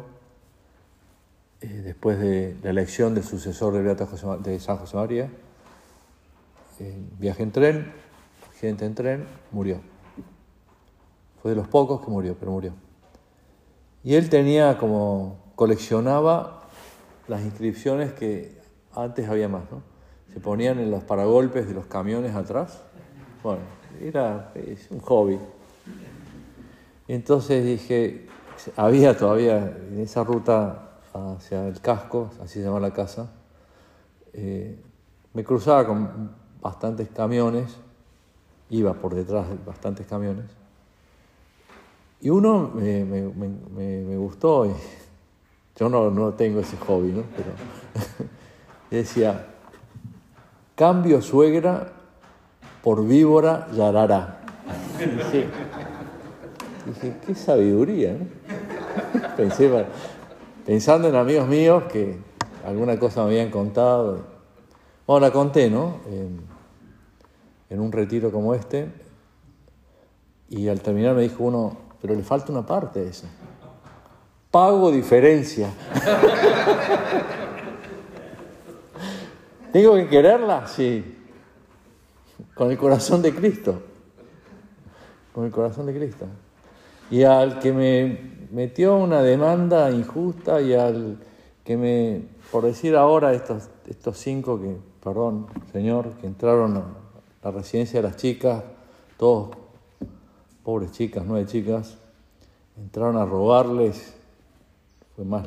Eh, 1.63 1.81
después 1.81 2.19
de 2.19 2.57
la 2.61 2.71
elección 2.71 3.15
del 3.15 3.23
sucesor 3.23 3.73
de, 3.73 3.95
de 4.51 4.59
San 4.59 4.75
José 4.75 4.97
María, 4.97 5.29
eh, 6.81 7.01
viaje 7.17 7.41
en 7.41 7.51
tren, 7.53 7.93
accidente 8.49 8.85
en 8.85 8.95
tren, 8.95 9.25
murió. 9.51 9.79
Fue 11.41 11.51
de 11.51 11.55
los 11.55 11.69
pocos 11.69 12.03
que 12.03 12.11
murió, 12.11 12.35
pero 12.37 12.51
murió. 12.51 12.73
Y 14.03 14.15
él 14.15 14.29
tenía 14.29 14.77
como, 14.77 15.53
coleccionaba 15.55 16.67
las 17.29 17.41
inscripciones 17.43 18.11
que 18.11 18.59
antes 18.93 19.29
había 19.29 19.47
más, 19.47 19.63
¿no? 19.71 19.83
Se 20.33 20.41
ponían 20.41 20.79
en 20.79 20.91
los 20.91 21.05
paragolpes 21.05 21.65
de 21.65 21.73
los 21.73 21.85
camiones 21.85 22.35
atrás. 22.35 22.81
Bueno, 23.41 23.61
era 24.01 24.51
un 24.89 24.99
hobby. 24.99 25.39
Entonces 27.07 27.63
dije, 27.63 28.27
había 28.75 29.15
todavía 29.15 29.77
en 29.89 30.01
esa 30.01 30.25
ruta 30.25 30.89
hacia 31.13 31.67
el 31.67 31.79
casco, 31.79 32.31
así 32.41 32.59
se 32.59 32.65
llama 32.65 32.79
la 32.79 32.91
casa, 32.91 33.31
eh, 34.33 34.79
me 35.33 35.43
cruzaba 35.43 35.85
con 35.85 36.31
bastantes 36.61 37.09
camiones, 37.09 37.77
iba 38.69 38.93
por 38.93 39.13
detrás 39.13 39.49
de 39.49 39.57
bastantes 39.65 40.07
camiones, 40.07 40.45
y 42.21 42.29
uno 42.29 42.71
me, 42.73 44.17
gustó, 44.17 44.65
y 44.65 44.73
yo 45.75 45.89
no, 45.89 46.33
tengo 46.33 46.59
ese 46.61 46.77
hobby, 46.77 47.11
¿no? 47.11 47.23
pero 47.35 47.51
decía, 48.89 49.47
cambio 50.75 51.21
suegra 51.21 51.91
por 52.81 53.05
víbora 53.05 53.67
yarará. 53.71 54.39
Dije, 56.85 57.15
qué 57.25 57.33
sabiduría, 57.33 58.11
¿no? 58.13 58.25
Pensé, 59.37 59.69
pensando 60.65 61.07
en 61.07 61.15
amigos 61.15 61.47
míos 61.47 61.83
que 61.91 62.17
alguna 62.65 62.99
cosa 62.99 63.21
me 63.21 63.27
habían 63.27 63.51
contado. 63.51 64.33
Bueno, 65.05 65.25
la 65.25 65.33
conté, 65.33 65.69
¿no? 65.69 65.99
en 67.73 67.79
un 67.79 67.91
retiro 67.91 68.31
como 68.31 68.53
este. 68.53 68.87
Y 70.49 70.67
al 70.67 70.81
terminar 70.81 71.15
me 71.15 71.23
dijo 71.23 71.43
uno, 71.43 71.75
pero 71.99 72.13
le 72.13 72.21
falta 72.21 72.51
una 72.51 72.63
parte 72.63 72.99
de 72.99 73.09
eso. 73.09 73.25
Pago 74.51 74.91
diferencia. 74.91 75.71
¿Tengo 79.71 79.95
que 79.95 80.07
quererla? 80.07 80.67
Sí. 80.67 81.17
Con 82.53 82.69
el 82.69 82.77
corazón 82.77 83.23
de 83.23 83.33
Cristo. 83.33 83.81
Con 85.33 85.45
el 85.45 85.51
corazón 85.51 85.87
de 85.87 85.95
Cristo. 85.95 86.27
Y 87.13 87.25
al 87.25 87.59
que 87.59 87.71
me 87.71 88.47
metió 88.49 88.95
una 88.95 89.21
demanda 89.21 89.91
injusta 89.91 90.59
y 90.61 90.73
al 90.73 91.19
que 91.63 91.77
me, 91.77 92.23
por 92.51 92.63
decir 92.63 92.95
ahora, 92.95 93.33
estos, 93.35 93.69
estos 93.87 94.17
cinco 94.17 94.59
que, 94.59 94.77
perdón, 94.99 95.45
señor, 95.71 96.13
que 96.13 96.25
entraron 96.25 96.75
a 96.75 96.85
la 97.43 97.51
residencia 97.51 98.01
de 98.01 98.07
las 98.07 98.17
chicas, 98.17 98.63
todos 99.15 99.55
pobres 100.63 100.91
chicas, 100.91 101.23
nueve 101.27 101.45
chicas, 101.45 101.99
entraron 102.77 103.17
a 103.17 103.25
robarles, 103.25 104.15
fue 105.15 105.23
más 105.23 105.45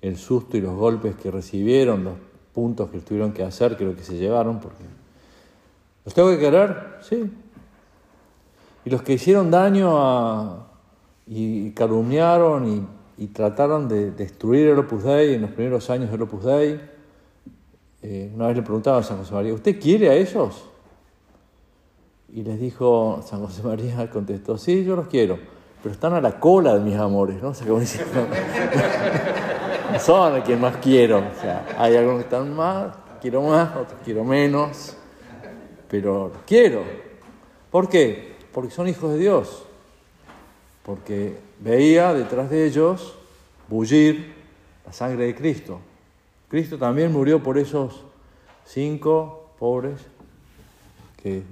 el 0.00 0.16
susto 0.16 0.56
y 0.56 0.62
los 0.62 0.74
golpes 0.74 1.14
que 1.14 1.30
recibieron, 1.30 2.02
los 2.02 2.14
puntos 2.52 2.90
que 2.90 2.98
tuvieron 2.98 3.32
que 3.32 3.44
hacer 3.44 3.76
que 3.76 3.84
lo 3.84 3.94
que 3.94 4.02
se 4.02 4.16
llevaron, 4.16 4.58
porque 4.58 4.82
los 6.04 6.12
tengo 6.12 6.28
que 6.30 6.40
querer, 6.40 6.98
sí. 7.02 7.32
Y 8.84 8.90
los 8.90 9.02
que 9.02 9.12
hicieron 9.12 9.48
daño 9.48 9.96
a, 9.96 10.61
y 11.34 11.70
calumniaron 11.72 12.88
y, 13.18 13.26
trataron 13.28 13.88
de 13.88 14.10
destruir 14.10 14.68
el 14.68 14.78
Opus 14.80 15.04
Dei 15.04 15.34
en 15.34 15.42
los 15.42 15.52
primeros 15.52 15.88
años 15.90 16.10
del 16.10 16.22
Opus 16.22 16.44
Dei. 16.44 16.80
Eh, 18.02 18.32
una 18.34 18.48
vez 18.48 18.56
le 18.56 18.62
preguntaba 18.62 18.98
a 18.98 19.02
San 19.04 19.18
José 19.18 19.32
María, 19.32 19.54
¿usted 19.54 19.80
quiere 19.80 20.10
a 20.10 20.14
esos? 20.14 20.64
Y 22.32 22.42
les 22.42 22.58
dijo, 22.58 23.22
San 23.24 23.40
José 23.40 23.62
María 23.62 24.10
contestó, 24.10 24.58
sí, 24.58 24.84
yo 24.84 24.96
los 24.96 25.06
quiero, 25.06 25.38
pero 25.80 25.94
están 25.94 26.14
a 26.14 26.20
la 26.20 26.40
cola 26.40 26.74
de 26.74 26.80
mis 26.80 26.96
amores, 26.96 27.40
¿no? 27.40 27.50
O 27.50 27.54
sea, 27.54 27.66
como 27.66 27.78
diciendo, 27.78 28.12
son 30.00 30.34
a 30.34 30.42
quien 30.42 30.60
más 30.60 30.78
quiero. 30.78 31.18
O 31.18 31.40
sea, 31.40 31.64
hay 31.78 31.94
algunos 31.94 32.18
que 32.18 32.24
están 32.24 32.52
más, 32.52 32.96
quiero 33.20 33.42
más, 33.42 33.76
otros 33.76 34.00
quiero 34.04 34.24
menos, 34.24 34.96
pero 35.88 36.28
los 36.28 36.42
quiero. 36.44 36.82
¿Por 37.70 37.88
qué? 37.88 38.34
Porque 38.52 38.72
son 38.72 38.88
hijos 38.88 39.12
de 39.12 39.18
Dios 39.18 39.66
porque 40.84 41.38
veía 41.60 42.12
detrás 42.12 42.50
de 42.50 42.66
ellos 42.66 43.14
bullir 43.68 44.34
la 44.84 44.92
sangre 44.92 45.26
de 45.26 45.34
Cristo. 45.34 45.80
Cristo 46.48 46.76
también 46.76 47.12
murió 47.12 47.42
por 47.42 47.56
esos 47.56 48.02
cinco 48.66 49.50
pobres 49.58 50.00
que 51.22 51.42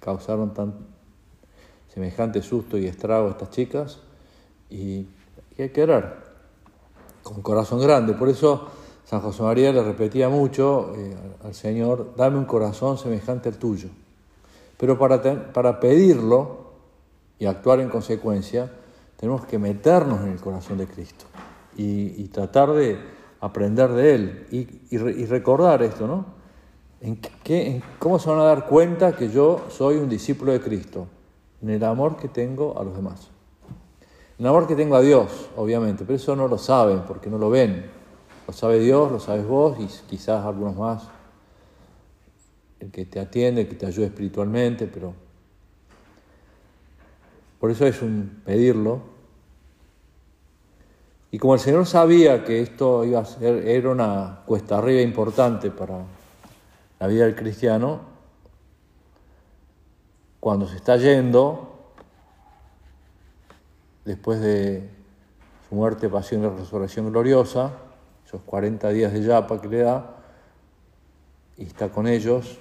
causaron 0.00 0.54
tan 0.54 0.74
semejante 1.92 2.42
susto 2.42 2.78
y 2.78 2.86
estrago 2.86 3.28
a 3.28 3.30
estas 3.30 3.50
chicas 3.50 3.98
y, 4.70 5.06
hay 5.58 5.70
que 5.70 5.82
orar 5.82 6.22
con 7.24 7.42
corazón 7.42 7.80
grande. 7.80 8.12
Por 8.12 8.28
eso 8.28 8.68
San 9.04 9.20
José 9.20 9.42
María 9.42 9.72
le 9.72 9.82
repetía 9.82 10.28
mucho 10.28 10.94
eh, 10.94 11.16
al 11.42 11.52
Señor, 11.52 12.14
dame 12.16 12.38
un 12.38 12.44
corazón 12.44 12.96
semejante 12.96 13.48
al 13.48 13.56
tuyo. 13.56 13.88
Pero 14.76 14.96
para, 14.96 15.52
para 15.52 15.80
pedirlo 15.80 16.57
y 17.38 17.46
actuar 17.46 17.80
en 17.80 17.88
consecuencia, 17.88 18.70
tenemos 19.16 19.46
que 19.46 19.58
meternos 19.58 20.20
en 20.22 20.32
el 20.32 20.40
corazón 20.40 20.78
de 20.78 20.86
Cristo 20.86 21.26
y, 21.76 22.24
tratar 22.28 22.72
de 22.72 22.98
aprender 23.40 23.90
de 23.90 24.14
Él 24.14 24.46
y, 24.50 25.26
recordar 25.26 25.82
esto, 25.82 26.06
¿no? 26.06 26.38
¿En, 27.00 27.20
¿Cómo 27.98 28.18
se 28.18 28.28
van 28.28 28.40
a 28.40 28.44
dar 28.44 28.66
cuenta 28.66 29.14
que 29.14 29.30
yo 29.30 29.66
soy 29.68 29.96
un 29.96 30.08
discípulo 30.08 30.52
de 30.52 30.60
Cristo? 30.60 31.06
En 31.62 31.70
el 31.70 31.82
amor 31.84 32.16
que 32.16 32.28
tengo 32.28 32.78
a 32.78 32.84
los 32.84 32.94
demás. 32.94 33.30
En 34.38 34.44
el 34.44 34.50
amor 34.50 34.66
que 34.66 34.74
tengo 34.74 34.96
a 34.96 35.00
Dios, 35.00 35.50
obviamente, 35.56 36.04
pero 36.04 36.16
eso 36.16 36.34
no 36.34 36.48
lo 36.48 36.58
saben 36.58 37.02
porque 37.06 37.30
no 37.30 37.38
lo 37.38 37.50
ven. 37.50 37.90
Lo 38.46 38.52
sabe 38.52 38.80
Dios, 38.80 39.10
lo 39.12 39.20
sabes 39.20 39.46
vos 39.46 39.76
y 39.78 39.86
quizás 40.08 40.44
algunos 40.44 40.76
más. 40.76 41.08
El 42.80 42.90
que 42.90 43.04
te 43.04 43.20
atiende, 43.20 43.62
el 43.62 43.68
que 43.68 43.74
te 43.74 43.86
ayude 43.86 44.06
espiritualmente, 44.06 44.86
pero 44.86 45.12
por 47.58 47.70
eso 47.70 47.86
es 47.86 48.02
un 48.02 48.42
pedirlo. 48.44 49.00
Y 51.30 51.38
como 51.38 51.54
el 51.54 51.60
Señor 51.60 51.86
sabía 51.86 52.44
que 52.44 52.62
esto 52.62 53.04
iba 53.04 53.20
a 53.20 53.24
ser, 53.24 53.66
era 53.66 53.90
una 53.90 54.42
cuesta 54.46 54.78
arriba 54.78 55.02
importante 55.02 55.70
para 55.70 56.04
la 56.98 57.06
vida 57.06 57.24
del 57.24 57.34
cristiano, 57.34 58.00
cuando 60.40 60.66
se 60.66 60.76
está 60.76 60.96
yendo, 60.96 61.92
después 64.04 64.40
de 64.40 64.88
su 65.68 65.74
muerte, 65.74 66.08
pasión 66.08 66.44
y 66.44 66.48
resurrección 66.48 67.10
gloriosa, 67.10 67.72
esos 68.24 68.40
40 68.42 68.88
días 68.90 69.12
de 69.12 69.22
yapa 69.22 69.60
que 69.60 69.68
le 69.68 69.78
da, 69.78 70.16
y 71.56 71.64
está 71.64 71.90
con 71.90 72.06
ellos, 72.06 72.58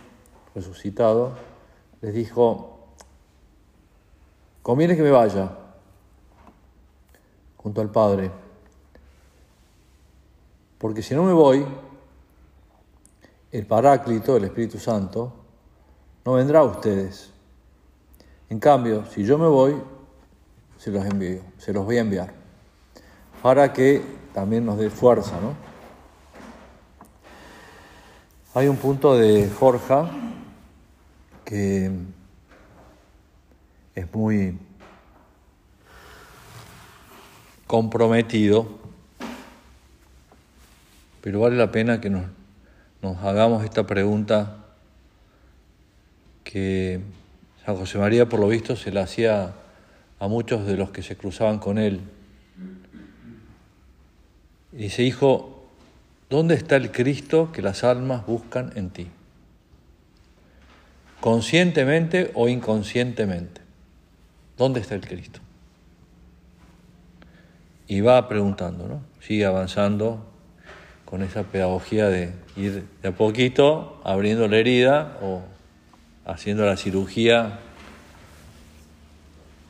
resucitado, 0.55 1.31
les 2.01 2.13
dijo, 2.13 2.76
conviene 4.67 4.97
que 4.97 5.01
me 5.01 5.11
vaya 5.11 5.49
junto 7.55 7.79
al 7.79 7.89
Padre, 7.89 8.29
porque 10.77 11.01
si 11.01 11.15
no 11.15 11.23
me 11.23 11.31
voy, 11.31 11.65
el 13.49 13.65
Paráclito, 13.65 14.35
el 14.35 14.43
Espíritu 14.43 14.77
Santo, 14.77 15.31
no 16.25 16.33
vendrá 16.33 16.59
a 16.59 16.63
ustedes. 16.63 17.31
En 18.49 18.59
cambio, 18.59 19.05
si 19.05 19.23
yo 19.23 19.37
me 19.37 19.47
voy, 19.47 19.81
se 20.77 20.91
los 20.91 21.05
envío, 21.05 21.39
se 21.57 21.71
los 21.71 21.85
voy 21.85 21.95
a 21.95 22.01
enviar, 22.01 22.33
para 23.41 23.71
que 23.71 24.01
también 24.33 24.65
nos 24.65 24.77
dé 24.77 24.89
fuerza, 24.89 25.39
¿no? 25.39 25.53
Hay 28.53 28.67
un 28.67 28.75
punto 28.75 29.15
de 29.15 29.47
Forja 29.47 30.11
que 31.45 31.89
es 33.97 34.13
muy 34.13 34.55
comprometido, 37.65 38.77
pero 41.21 41.39
vale 41.39 41.55
la 41.55 41.71
pena 41.71 41.99
que 41.99 42.11
nos, 42.11 42.25
hagamos 43.23 43.63
esta 43.65 43.87
pregunta 43.87 44.57
que 46.43 47.01
San 47.65 47.75
José 47.75 47.97
María, 47.97 48.29
por 48.29 48.39
lo 48.39 48.47
visto, 48.49 48.75
se 48.75 48.91
la 48.91 49.01
hacía 49.01 49.53
a 50.19 50.27
muchos 50.27 50.67
de 50.67 50.77
los 50.77 50.91
que 50.91 51.01
se 51.01 51.17
cruzaban 51.17 51.57
con 51.57 51.79
él. 51.79 52.01
Y 54.73 54.77
dice, 54.77 55.01
hijo, 55.01 55.65
¿dónde 56.29 56.53
está 56.53 56.75
el 56.75 56.91
Cristo 56.91 57.51
que 57.51 57.63
las 57.63 57.83
almas 57.83 58.27
buscan 58.27 58.73
en 58.75 58.91
ti? 58.91 59.07
Conscientemente 61.19 62.29
o 62.35 62.47
inconscientemente. 62.47 63.66
¿Dónde 64.57 64.79
está 64.79 64.95
el 64.95 65.07
Cristo? 65.07 65.39
Y 67.87 68.01
va 68.01 68.27
preguntando, 68.27 68.87
¿no? 68.87 69.01
Sigue 69.21 69.45
avanzando 69.45 70.25
con 71.05 71.21
esa 71.21 71.43
pedagogía 71.43 72.09
de 72.09 72.33
ir 72.57 72.85
de 73.01 73.07
a 73.07 73.11
poquito 73.13 74.01
abriendo 74.03 74.47
la 74.47 74.57
herida 74.57 75.17
o 75.21 75.41
haciendo 76.25 76.65
la 76.65 76.75
cirugía 76.75 77.59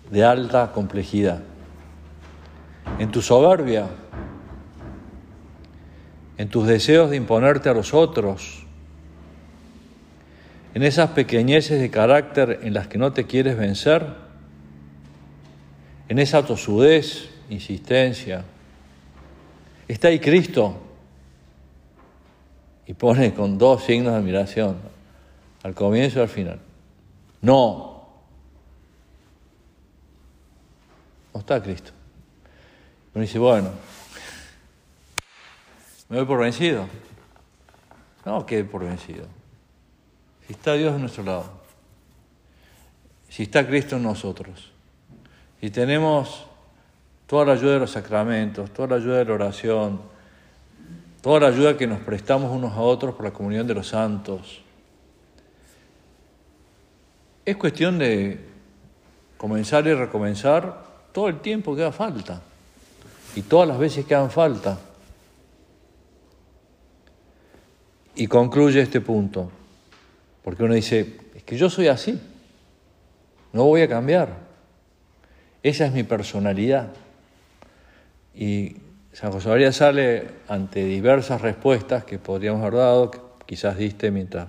de 0.09 0.23
alta 0.23 0.71
complejidad. 0.71 1.41
En 2.97 3.11
tu 3.11 3.21
soberbia, 3.21 3.87
en 6.37 6.49
tus 6.49 6.65
deseos 6.65 7.09
de 7.09 7.17
imponerte 7.17 7.69
a 7.69 7.73
los 7.73 7.93
otros, 7.93 8.63
en 10.73 10.83
esas 10.83 11.11
pequeñeces 11.11 11.79
de 11.79 11.89
carácter 11.89 12.61
en 12.63 12.73
las 12.73 12.87
que 12.87 12.97
no 12.97 13.11
te 13.11 13.25
quieres 13.25 13.57
vencer, 13.57 14.26
en 16.09 16.19
esa 16.19 16.45
tosudez, 16.45 17.29
insistencia. 17.49 18.43
Está 19.87 20.09
ahí 20.09 20.19
Cristo. 20.19 20.83
Y 22.85 22.93
pone 22.93 23.33
con 23.33 23.57
dos 23.57 23.83
signos 23.83 24.13
de 24.13 24.19
admiración, 24.19 24.77
al 25.63 25.73
comienzo 25.73 26.19
y 26.19 26.21
al 26.21 26.29
final. 26.29 26.59
No. 27.41 28.07
No 31.33 31.39
está 31.39 31.61
Cristo. 31.61 31.91
Uno 33.13 33.21
dice, 33.21 33.39
bueno, 33.39 33.71
me 36.07 36.17
voy 36.17 36.25
por 36.25 36.39
vencido. 36.39 36.87
No, 38.25 38.45
que 38.45 38.63
por 38.63 38.85
vencido. 38.85 39.25
Si 40.45 40.53
está 40.53 40.73
Dios 40.73 40.95
en 40.95 41.01
nuestro 41.01 41.23
lado, 41.23 41.51
si 43.29 43.43
está 43.43 43.67
Cristo 43.67 43.97
en 43.97 44.03
nosotros, 44.03 44.71
y 45.61 45.69
tenemos 45.69 46.45
toda 47.25 47.45
la 47.45 47.53
ayuda 47.53 47.73
de 47.73 47.79
los 47.79 47.91
sacramentos, 47.91 48.71
toda 48.71 48.89
la 48.89 48.95
ayuda 48.95 49.17
de 49.17 49.25
la 49.25 49.33
oración, 49.33 50.01
toda 51.21 51.41
la 51.41 51.47
ayuda 51.47 51.77
que 51.77 51.87
nos 51.87 51.99
prestamos 51.99 52.51
unos 52.51 52.73
a 52.73 52.81
otros 52.81 53.15
por 53.15 53.25
la 53.25 53.31
comunión 53.31 53.67
de 53.67 53.73
los 53.73 53.87
santos. 53.87 54.61
Es 57.45 57.57
cuestión 57.57 57.97
de 57.97 58.45
comenzar 59.37 59.85
y 59.87 59.93
recomenzar 59.93 60.85
todo 61.11 61.27
el 61.27 61.39
tiempo 61.39 61.75
que 61.75 61.81
haga 61.81 61.91
falta 61.91 62.41
y 63.35 63.41
todas 63.41 63.67
las 63.67 63.77
veces 63.77 64.05
que 64.05 64.15
hagan 64.15 64.31
falta. 64.31 64.79
Y 68.15 68.27
concluye 68.27 68.81
este 68.81 68.99
punto, 68.99 69.51
porque 70.43 70.63
uno 70.63 70.73
dice, 70.73 71.17
es 71.35 71.43
que 71.43 71.55
yo 71.55 71.69
soy 71.69 71.87
así, 71.87 72.19
no 73.53 73.65
voy 73.65 73.81
a 73.81 73.87
cambiar. 73.87 74.46
Esa 75.63 75.85
es 75.85 75.93
mi 75.93 76.03
personalidad. 76.03 76.89
Y 78.33 78.77
San 79.13 79.31
José 79.31 79.49
María 79.49 79.71
sale 79.71 80.27
ante 80.47 80.85
diversas 80.85 81.41
respuestas 81.41 82.03
que 82.03 82.19
podríamos 82.19 82.61
haber 82.61 82.75
dado, 82.75 83.11
que 83.11 83.19
quizás 83.45 83.77
diste 83.77 84.11
mientras 84.11 84.47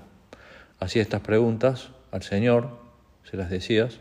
hacía 0.79 1.03
estas 1.03 1.23
preguntas 1.23 1.89
al 2.11 2.23
Señor, 2.23 2.69
se 3.25 3.37
las 3.37 3.51
decías. 3.51 3.99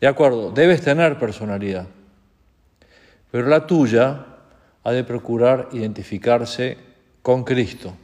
De 0.00 0.06
acuerdo, 0.06 0.50
debes 0.50 0.82
tener 0.82 1.18
personalidad, 1.18 1.86
pero 3.30 3.48
la 3.48 3.66
tuya 3.66 4.26
ha 4.84 4.92
de 4.92 5.04
procurar 5.04 5.68
identificarse 5.72 6.78
con 7.22 7.44
Cristo. 7.44 7.94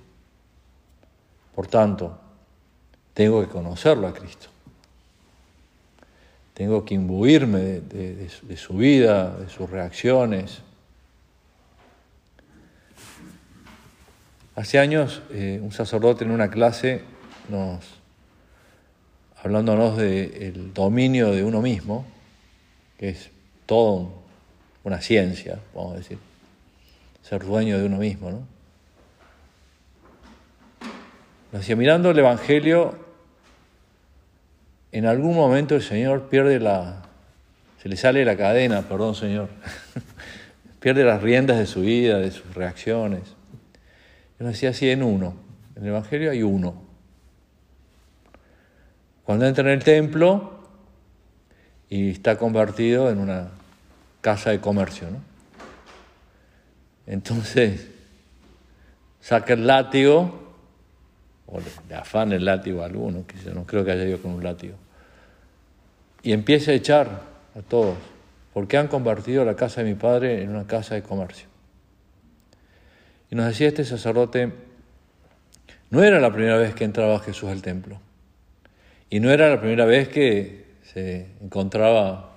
Por 1.55 1.67
tanto, 1.67 2.19
tengo 3.13 3.41
que 3.41 3.49
conocerlo 3.49 4.09
a 4.09 4.13
Cristo. 4.13 4.54
Tengo 6.55 6.85
que 6.85 6.95
imbuirme 6.95 7.59
de, 7.59 8.57
su 8.57 8.75
vida, 8.75 9.37
de 9.37 9.51
sus 9.51 9.69
reacciones. 9.69 10.63
Hace 14.55 14.79
años 14.79 15.21
eh, 15.31 15.59
un 15.61 15.73
sacerdote 15.73 16.25
en 16.25 16.31
una 16.31 16.49
clase 16.51 17.03
nos, 17.49 17.85
hablándonos 19.43 19.97
del 19.97 20.73
dominio 20.73 21.33
de 21.33 21.43
uno 21.43 21.61
mismo, 21.61 22.07
que 22.99 23.09
es 23.09 23.31
todo 23.67 24.13
una 24.85 25.01
ciencia, 25.01 25.59
vamos 25.75 25.95
a 25.95 25.97
decir, 25.97 26.19
ser 27.23 27.45
dueño 27.45 27.79
de 27.79 27.87
uno 27.87 27.97
mismo, 27.97 28.31
¿no? 28.31 28.55
Nos 31.51 31.63
decía, 31.63 31.77
mirando 31.77 32.11
el 32.11 32.19
Evangelio, 32.19 33.04
en 34.95 35.07
algún 35.07 35.35
momento 35.35 35.75
el 35.75 35.83
Señor 35.83 36.29
pierde 36.29 36.61
la, 36.61 37.03
se 37.83 37.89
le 37.89 37.97
sale 37.97 38.25
la 38.25 38.37
cadena, 38.37 38.83
perdón 38.83 39.17
Señor, 39.17 39.49
pierde 40.79 41.03
las 41.03 41.21
riendas 41.21 41.59
de 41.59 41.67
su 41.67 41.81
vida, 41.81 42.19
de 42.19 42.31
sus 42.31 42.55
reacciones. 42.55 43.23
Yo 44.39 44.47
decía 44.47 44.71
así 44.71 44.89
en 44.89 45.03
uno, 45.03 45.35
En 45.75 45.83
el 45.83 45.89
Evangelio 45.89 46.31
hay 46.31 46.45
uno. 46.45 46.81
Cuando 49.25 49.47
entra 49.47 49.65
en 49.65 49.71
el 49.71 49.83
templo 49.83 50.61
y 51.91 52.11
está 52.11 52.39
convertido 52.39 53.11
en 53.11 53.19
una 53.19 53.49
casa 54.21 54.51
de 54.51 54.61
comercio, 54.61 55.11
¿no? 55.11 55.19
Entonces 57.09 57.89
saca 59.21 59.55
el 59.55 59.67
látigo, 59.67 60.55
o 61.47 61.59
le, 61.59 61.97
afana 61.97 62.37
el 62.37 62.45
látigo 62.45 62.83
a 62.83 62.87
alguno, 62.87 63.25
no 63.53 63.67
creo 63.67 63.85
que 63.85 63.91
haya 63.91 64.05
ido 64.05 64.23
con 64.23 64.35
un 64.35 64.45
látigo, 64.45 64.77
y 66.25 66.33
empieza 66.33 66.73
a 66.73 66.75
echar 66.75 67.21
a 67.55 67.61
todos, 67.61 67.97
porque 68.55 68.79
han 68.79 68.89
convertido 68.89 69.45
la 69.45 69.55
casa 69.55 69.83
de 69.83 69.91
mi 69.91 69.95
padre 69.95 70.43
en 70.43 70.49
una 70.49 70.67
casa 70.67 70.95
de 70.95 71.03
comercio. 71.03 71.47
Y 73.31 73.37
nos 73.37 73.47
decía 73.47 73.69
este 73.69 73.85
sacerdote, 73.85 74.51
no 75.91 76.03
era 76.03 76.19
la 76.21 76.33
primera 76.33 76.57
vez 76.57 76.75
que 76.75 76.85
entraba 76.85 77.21
Jesús 77.21 77.51
al 77.51 77.61
templo, 77.61 78.01
y 79.11 79.21
no 79.21 79.31
era 79.31 79.51
la 79.51 79.61
primera 79.61 79.85
vez 79.85 80.09
que 80.09 80.65
se 80.95 81.29
encontraba 81.43 82.33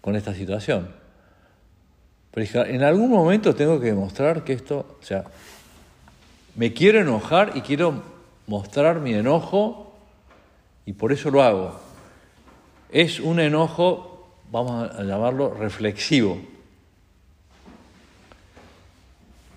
con 0.00 0.14
esta 0.14 0.32
situación. 0.32 0.88
Pero 2.30 2.64
en 2.64 2.84
algún 2.84 3.10
momento 3.10 3.56
tengo 3.56 3.80
que 3.80 3.86
demostrar 3.86 4.44
que 4.44 4.52
esto, 4.52 4.98
o 5.00 5.04
sea, 5.04 5.24
me 6.54 6.72
quiero 6.72 7.00
enojar 7.00 7.52
y 7.56 7.62
quiero 7.62 8.04
mostrar 8.46 9.00
mi 9.00 9.14
enojo 9.14 9.98
y 10.86 10.92
por 10.92 11.12
eso 11.12 11.30
lo 11.32 11.42
hago. 11.42 11.89
Es 12.92 13.20
un 13.20 13.40
enojo, 13.40 14.28
vamos 14.50 14.90
a 14.90 15.02
llamarlo 15.02 15.54
reflexivo. 15.54 16.40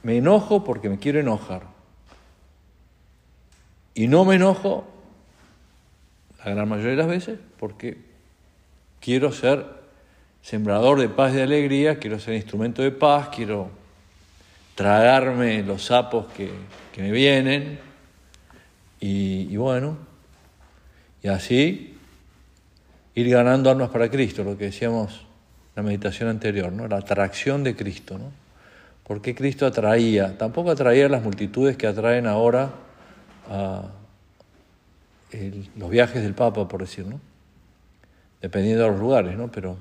Me 0.04 0.18
enojo 0.18 0.64
porque 0.64 0.90
me 0.90 1.00
quiero 1.00 1.20
enojar. 1.20 1.64
Y 3.96 4.08
no 4.08 4.26
me 4.26 4.36
enojo, 4.36 4.86
la 6.44 6.52
gran 6.52 6.68
mayoría 6.68 6.92
de 6.92 6.98
las 6.98 7.08
veces, 7.08 7.40
porque 7.60 7.98
quiero 9.00 9.32
ser 9.32 9.66
sembrador 10.42 11.00
de 11.00 11.10
paz 11.10 11.34
y 11.34 11.38
de 11.38 11.44
alegría, 11.44 12.00
quiero 12.00 12.20
ser 12.20 12.34
instrumento 12.34 12.82
de 12.82 12.92
paz, 12.92 13.30
quiero 13.34 13.70
tragarme 14.76 15.64
los 15.64 15.86
sapos 15.86 16.28
que, 16.34 16.52
me 16.98 17.12
vienen. 17.12 17.80
Y, 19.00 19.56
bueno, 19.58 19.98
y 21.22 21.28
así 21.28 21.93
ir 23.16 23.30
ganando 23.30 23.70
almas 23.70 23.90
para 23.90 24.10
Cristo, 24.10 24.44
lo 24.44 24.58
que 24.58 24.66
decíamos 24.66 25.12
en 25.76 25.78
la 25.78 25.84
meditación 25.84 26.30
anterior, 26.30 26.72
¿no? 26.72 26.88
la 26.88 26.98
atracción 26.98 27.64
de 27.64 27.76
Cristo. 27.76 28.18
¿no? 28.18 28.32
Porque 29.04 29.36
Cristo 29.36 29.66
atraía, 29.66 30.38
tampoco 30.38 30.72
atraía 30.72 31.06
a 31.06 31.10
las 31.10 31.24
multitudes 31.24 31.78
que 31.78 31.88
atraen 31.88 32.28
ahora 32.28 32.72
a 33.50 33.84
los 35.78 35.90
viajes 35.90 36.22
del 36.24 36.34
Papa, 36.34 36.68
por 36.68 36.82
decir, 36.82 37.06
¿no? 37.06 37.20
dependiendo 38.42 38.84
de 38.84 38.90
los 38.92 39.00
lugares, 39.00 39.38
¿no? 39.38 39.52
pero 39.52 39.78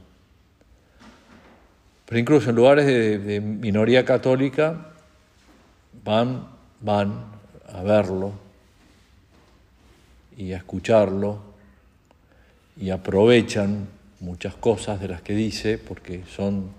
pero 2.13 2.21
incluso 2.21 2.51
en 2.51 2.57
lugares 2.57 2.85
de, 2.85 3.41
minoría 3.41 4.05
católica 4.05 4.89
van, 6.05 6.47
van 6.79 7.25
a 7.73 7.83
verlo 7.83 8.33
y 10.37 10.53
a 10.53 10.59
escucharlo 10.59 11.41
y 12.77 12.91
aprovechan 12.91 13.89
muchas 14.21 14.55
cosas 14.55 15.01
de 15.01 15.09
las 15.09 15.23
que 15.23 15.35
dice 15.35 15.79
porque 15.79 16.25
son 16.27 16.71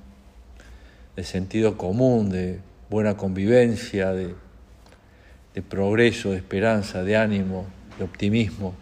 de 1.15 1.23
sentido 1.23 1.77
común, 1.77 2.29
de 2.29 2.59
buena 2.89 3.15
convivencia, 3.17 4.11
de, 4.11 4.35
progreso, 5.69 6.31
de 6.31 6.37
esperanza, 6.37 7.03
de 7.03 7.15
ánimo, 7.17 7.65
de 7.97 8.03
optimismo. 8.03 8.73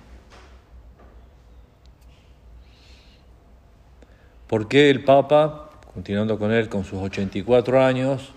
¿Por 4.47 4.67
qué 4.67 4.89
el 4.89 5.03
Papa 5.03 5.71
continuando 5.93 6.39
con 6.39 6.51
él 6.51 6.69
con 6.69 6.85
sus 6.85 6.99
84 6.99 7.83
años, 7.83 8.31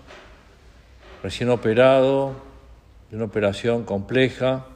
recién 1.23 1.51
operado, 1.51 2.35
de 3.11 3.17
una 3.17 3.27
operación 3.27 3.85
compleja, 3.85 4.67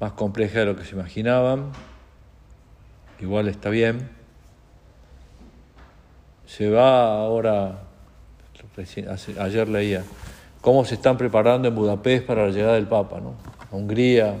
más 0.00 0.12
compleja 0.12 0.60
de 0.60 0.66
lo 0.66 0.76
que 0.76 0.84
se 0.84 0.94
imaginaban, 0.94 1.72
igual 3.20 3.48
está 3.48 3.70
bien. 3.70 4.08
Se 6.46 6.70
va 6.70 7.18
ahora, 7.18 7.82
ayer 9.38 9.68
leía, 9.68 10.04
cómo 10.60 10.84
se 10.84 10.94
están 10.94 11.16
preparando 11.16 11.68
en 11.68 11.74
Budapest 11.74 12.26
para 12.26 12.46
la 12.46 12.52
llegada 12.52 12.74
del 12.74 12.86
Papa, 12.86 13.20
¿no? 13.20 13.34
a 13.70 13.76
Hungría, 13.76 14.34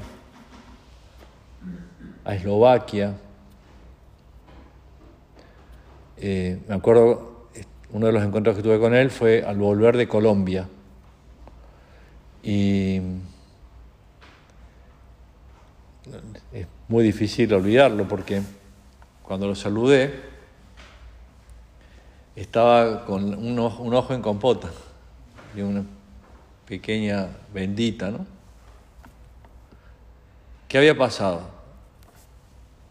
a 2.24 2.34
Eslovaquia. 2.34 3.14
Eh, 6.16 6.60
me 6.66 6.74
acuerdo, 6.74 7.48
uno 7.90 8.06
de 8.06 8.12
los 8.12 8.22
encuentros 8.22 8.56
que 8.56 8.62
tuve 8.62 8.78
con 8.78 8.94
él 8.94 9.10
fue 9.10 9.42
al 9.42 9.58
volver 9.58 9.96
de 9.96 10.08
Colombia. 10.08 10.66
Y 12.42 13.00
es 16.52 16.66
muy 16.88 17.04
difícil 17.04 17.52
olvidarlo 17.52 18.08
porque 18.08 18.42
cuando 19.28 19.46
lo 19.46 19.54
saludé 19.54 20.22
estaba 22.34 23.04
con 23.04 23.34
un 23.34 23.58
ojo, 23.58 24.14
en 24.14 24.22
compota 24.22 24.70
y 25.54 25.60
una 25.60 25.84
pequeña 26.66 27.28
bendita, 27.52 28.10
¿no? 28.10 28.24
¿Qué 30.66 30.78
había 30.78 30.96
pasado? 30.96 31.42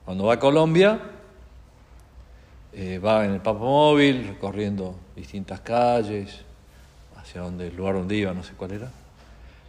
Cuando 0.05 0.25
va 0.25 0.35
a 0.35 0.39
Colombia, 0.39 0.99
eh, 2.71 2.99
va 2.99 3.25
en 3.25 3.31
el 3.31 3.41
papamóvil 3.41 4.27
recorriendo 4.27 4.95
distintas 5.15 5.61
calles, 5.61 6.41
hacia 7.15 7.41
donde 7.41 7.69
el 7.69 7.75
lugar 7.75 7.95
donde 7.95 8.15
iba, 8.15 8.31
no 8.33 8.43
sé 8.43 8.53
cuál 8.53 8.73
era. 8.73 8.91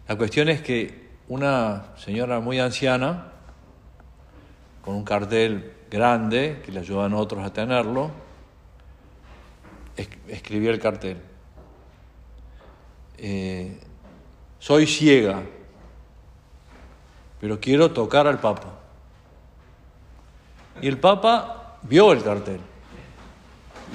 La 0.06 0.16
cuestión 0.16 0.50
es 0.50 0.60
que 0.60 1.08
una 1.28 1.96
señora 1.96 2.40
muy 2.40 2.58
anciana, 2.58 3.28
con 4.82 4.96
un 4.96 5.04
cartel 5.04 5.77
grande 5.90 6.62
que 6.64 6.72
le 6.72 6.80
ayudan 6.80 7.12
a 7.12 7.16
otros 7.16 7.44
a 7.44 7.52
tenerlo, 7.52 8.10
escribió 10.28 10.70
el 10.70 10.78
cartel. 10.78 11.18
Eh, 13.16 13.78
soy 14.58 14.86
ciega, 14.86 15.42
pero 17.40 17.58
quiero 17.60 17.90
tocar 17.90 18.26
al 18.26 18.38
Papa. 18.38 18.74
Y 20.80 20.88
el 20.88 20.98
Papa 20.98 21.78
vio 21.82 22.12
el 22.12 22.22
cartel 22.22 22.60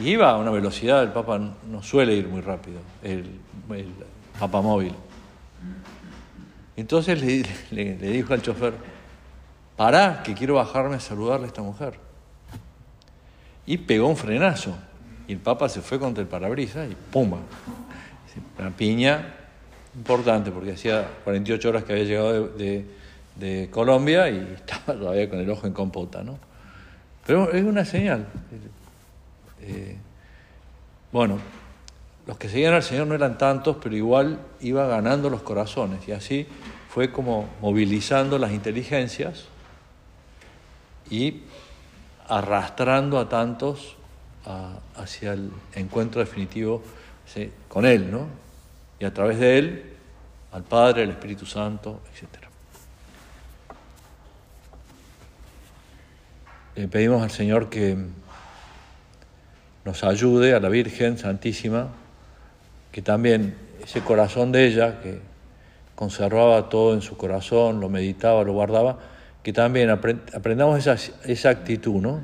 y 0.01 0.10
iba 0.10 0.32
a 0.32 0.38
una 0.38 0.51
velocidad, 0.51 1.03
el 1.03 1.12
Papa 1.12 1.39
no 1.39 1.84
suele 1.84 2.13
ir 2.13 2.27
muy 2.27 2.41
rápido, 2.41 2.79
el, 3.01 3.39
Papa 4.39 4.62
móvil. 4.62 4.93
Entonces 6.75 7.21
le, 7.71 7.95
dijo 7.95 8.34
al 8.34 8.41
chofer, 8.41 8.73
pará, 9.75 10.23
que 10.23 10.33
quiero 10.33 10.55
bajarme 10.55 10.95
a 10.95 10.99
saludarle 10.99 11.45
a 11.45 11.47
esta 11.47 11.62
mujer. 11.62 11.95
Y 13.65 13.77
pegó 13.77 14.07
un 14.07 14.17
frenazo. 14.17 14.75
Y 15.27 15.33
el 15.33 15.39
Papa 15.39 15.69
se 15.69 15.81
fue 15.81 15.99
contra 15.99 16.21
el 16.21 16.27
parabrisas 16.27 16.89
y 16.91 16.95
¡pumba! 16.95 17.39
Una 18.59 18.71
piña 18.71 19.36
importante, 19.95 20.51
porque 20.51 20.73
hacía 20.73 21.07
48 21.23 21.69
horas 21.69 21.83
que 21.83 21.93
había 21.93 22.03
llegado 22.05 22.47
de, 22.49 23.69
Colombia 23.71 24.29
y 24.29 24.38
estaba 24.55 24.99
todavía 24.99 25.29
con 25.29 25.39
el 25.39 25.49
ojo 25.49 25.67
en 25.67 25.73
compota, 25.73 26.23
¿no? 26.23 26.38
Pero 27.25 27.51
es 27.51 27.63
una 27.63 27.86
señal. 27.86 28.27
Eh, 29.62 29.95
bueno, 31.12 31.39
los 32.27 32.38
que 32.38 32.49
seguían 32.49 32.73
al 32.73 32.83
Señor 32.83 33.07
no 33.07 33.15
eran 33.15 33.38
tantos, 33.38 33.77
pero 33.81 33.95
igual 33.95 34.39
iba 34.62 34.88
ganando 34.88 35.29
los 35.29 35.41
corazones 35.41 36.07
y 36.07 36.12
así 36.12 36.47
fue 36.89 37.12
como 37.12 37.49
movilizando 37.62 38.38
las 38.38 38.51
inteligencias 38.51 39.45
y 41.13 41.43
arrastrando 42.28 43.19
a 43.19 43.30
tantos 43.30 43.95
hacia 44.95 45.34
el 45.34 45.52
encuentro 45.76 46.21
definitivo 46.21 46.82
con 47.67 47.86
Él, 47.86 48.12
¿no? 48.12 48.26
Y 48.99 49.06
a 49.06 49.13
través 49.13 49.38
de 49.39 49.60
Él, 49.60 49.93
al 50.52 50.63
Padre, 50.63 51.04
al 51.04 51.12
Espíritu 51.12 51.45
Santo, 51.45 52.02
etc. 52.12 52.45
Le 56.76 56.88
pedimos 56.88 57.21
al 57.21 57.30
Señor 57.30 57.69
que 57.69 57.95
nos 59.86 60.04
ayude 60.04 60.56
a 60.56 60.60
la 60.60 60.69
Virgen 60.69 61.19
Santísima, 61.19 61.89
que 62.91 63.04
también 63.04 63.56
ese 63.84 64.02
corazón 64.02 64.52
de 64.52 64.65
ella, 64.65 64.99
que 65.02 65.19
conservaba 65.93 66.69
todo 66.69 66.95
en 66.95 67.04
su 67.04 67.17
corazón, 67.17 67.80
lo 67.80 67.88
meditaba, 67.88 68.43
lo 68.43 68.54
guardaba, 68.54 69.12
que 69.43 69.53
también 69.53 69.89
aprendamos 69.89 70.79
esa, 70.79 70.95
esa 71.25 71.49
actitud, 71.49 72.01
¿no? 72.01 72.21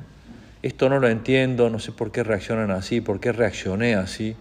Esto 0.63 0.89
no 0.89 0.99
lo 0.99 1.08
entiendo, 1.08 1.69
no 1.69 1.79
sé 1.79 1.91
por 1.91 2.12
qué 2.12 2.23
reaccionan 2.23 2.71
así, 2.71 3.01
por 3.01 3.19
qué 3.19 3.32
reaccioné 3.32 3.95
así, 3.95 4.36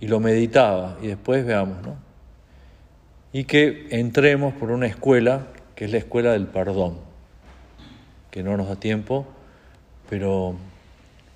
y 0.00 0.08
lo 0.08 0.20
meditaba, 0.20 0.98
y 1.02 1.08
después 1.08 1.46
veamos, 1.46 1.82
¿no? 1.82 2.06
y 3.36 3.44
que 3.44 3.88
entremos 3.90 4.54
por 4.54 4.70
una 4.70 4.86
escuela 4.86 5.48
que 5.74 5.84
es 5.84 5.92
la 5.92 5.98
escuela 5.98 6.32
del 6.32 6.46
perdón, 6.46 6.96
que 8.30 8.42
no 8.42 8.56
nos 8.56 8.68
da 8.68 8.76
tiempo, 8.76 9.26
pero 10.08 10.56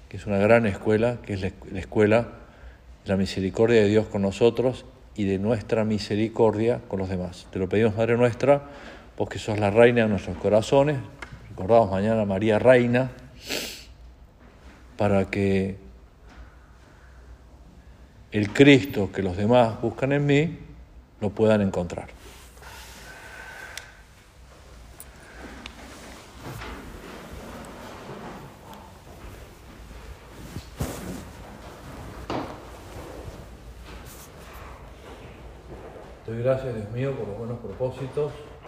que 0.09 0.17
es 0.17 0.25
una 0.25 0.39
gran 0.39 0.65
escuela, 0.65 1.19
que 1.27 1.35
es 1.35 1.43
la 1.43 1.79
escuela 1.79 2.29
de 3.05 3.11
la 3.11 3.19
misericordia 3.19 3.83
de 3.83 3.89
Dios 3.89 4.07
con 4.07 4.23
nosotros 4.23 4.87
y 5.15 5.25
de 5.25 5.39
nuestra 5.39 5.85
misericordia 5.85 6.81
con 6.89 7.01
los 7.01 7.11
demás. 7.11 7.47
Te 7.53 7.59
lo 7.59 7.69
pedimos, 7.69 7.95
Madre 7.95 8.17
nuestra, 8.17 8.63
vos 9.21 9.29
que 9.29 9.39
sos 9.39 9.59
la 9.59 9.69
reina 9.71 10.05
de 10.05 10.09
nuestros 10.09 10.39
corazones, 10.39 10.97
recordamos 11.51 11.91
mañana 11.91 12.23
a 12.23 12.25
María 12.25 12.59
Reina, 12.59 13.11
para 14.97 15.27
que 15.27 15.77
el 18.33 18.51
Cristo 18.55 19.13
que 19.13 19.23
los 19.23 19.37
demás 19.37 19.79
buscan 19.83 20.13
en 20.13 20.25
mí 20.25 20.59
lo 21.21 21.29
puedan 21.29 21.61
encontrar. 21.61 22.09
Doy 36.27 36.43
gracias, 36.43 36.75
Dios 36.75 36.91
mío, 36.93 37.15
por 37.15 37.29
los 37.29 37.37
buenos 37.37 37.59
propósitos, 37.59 38.33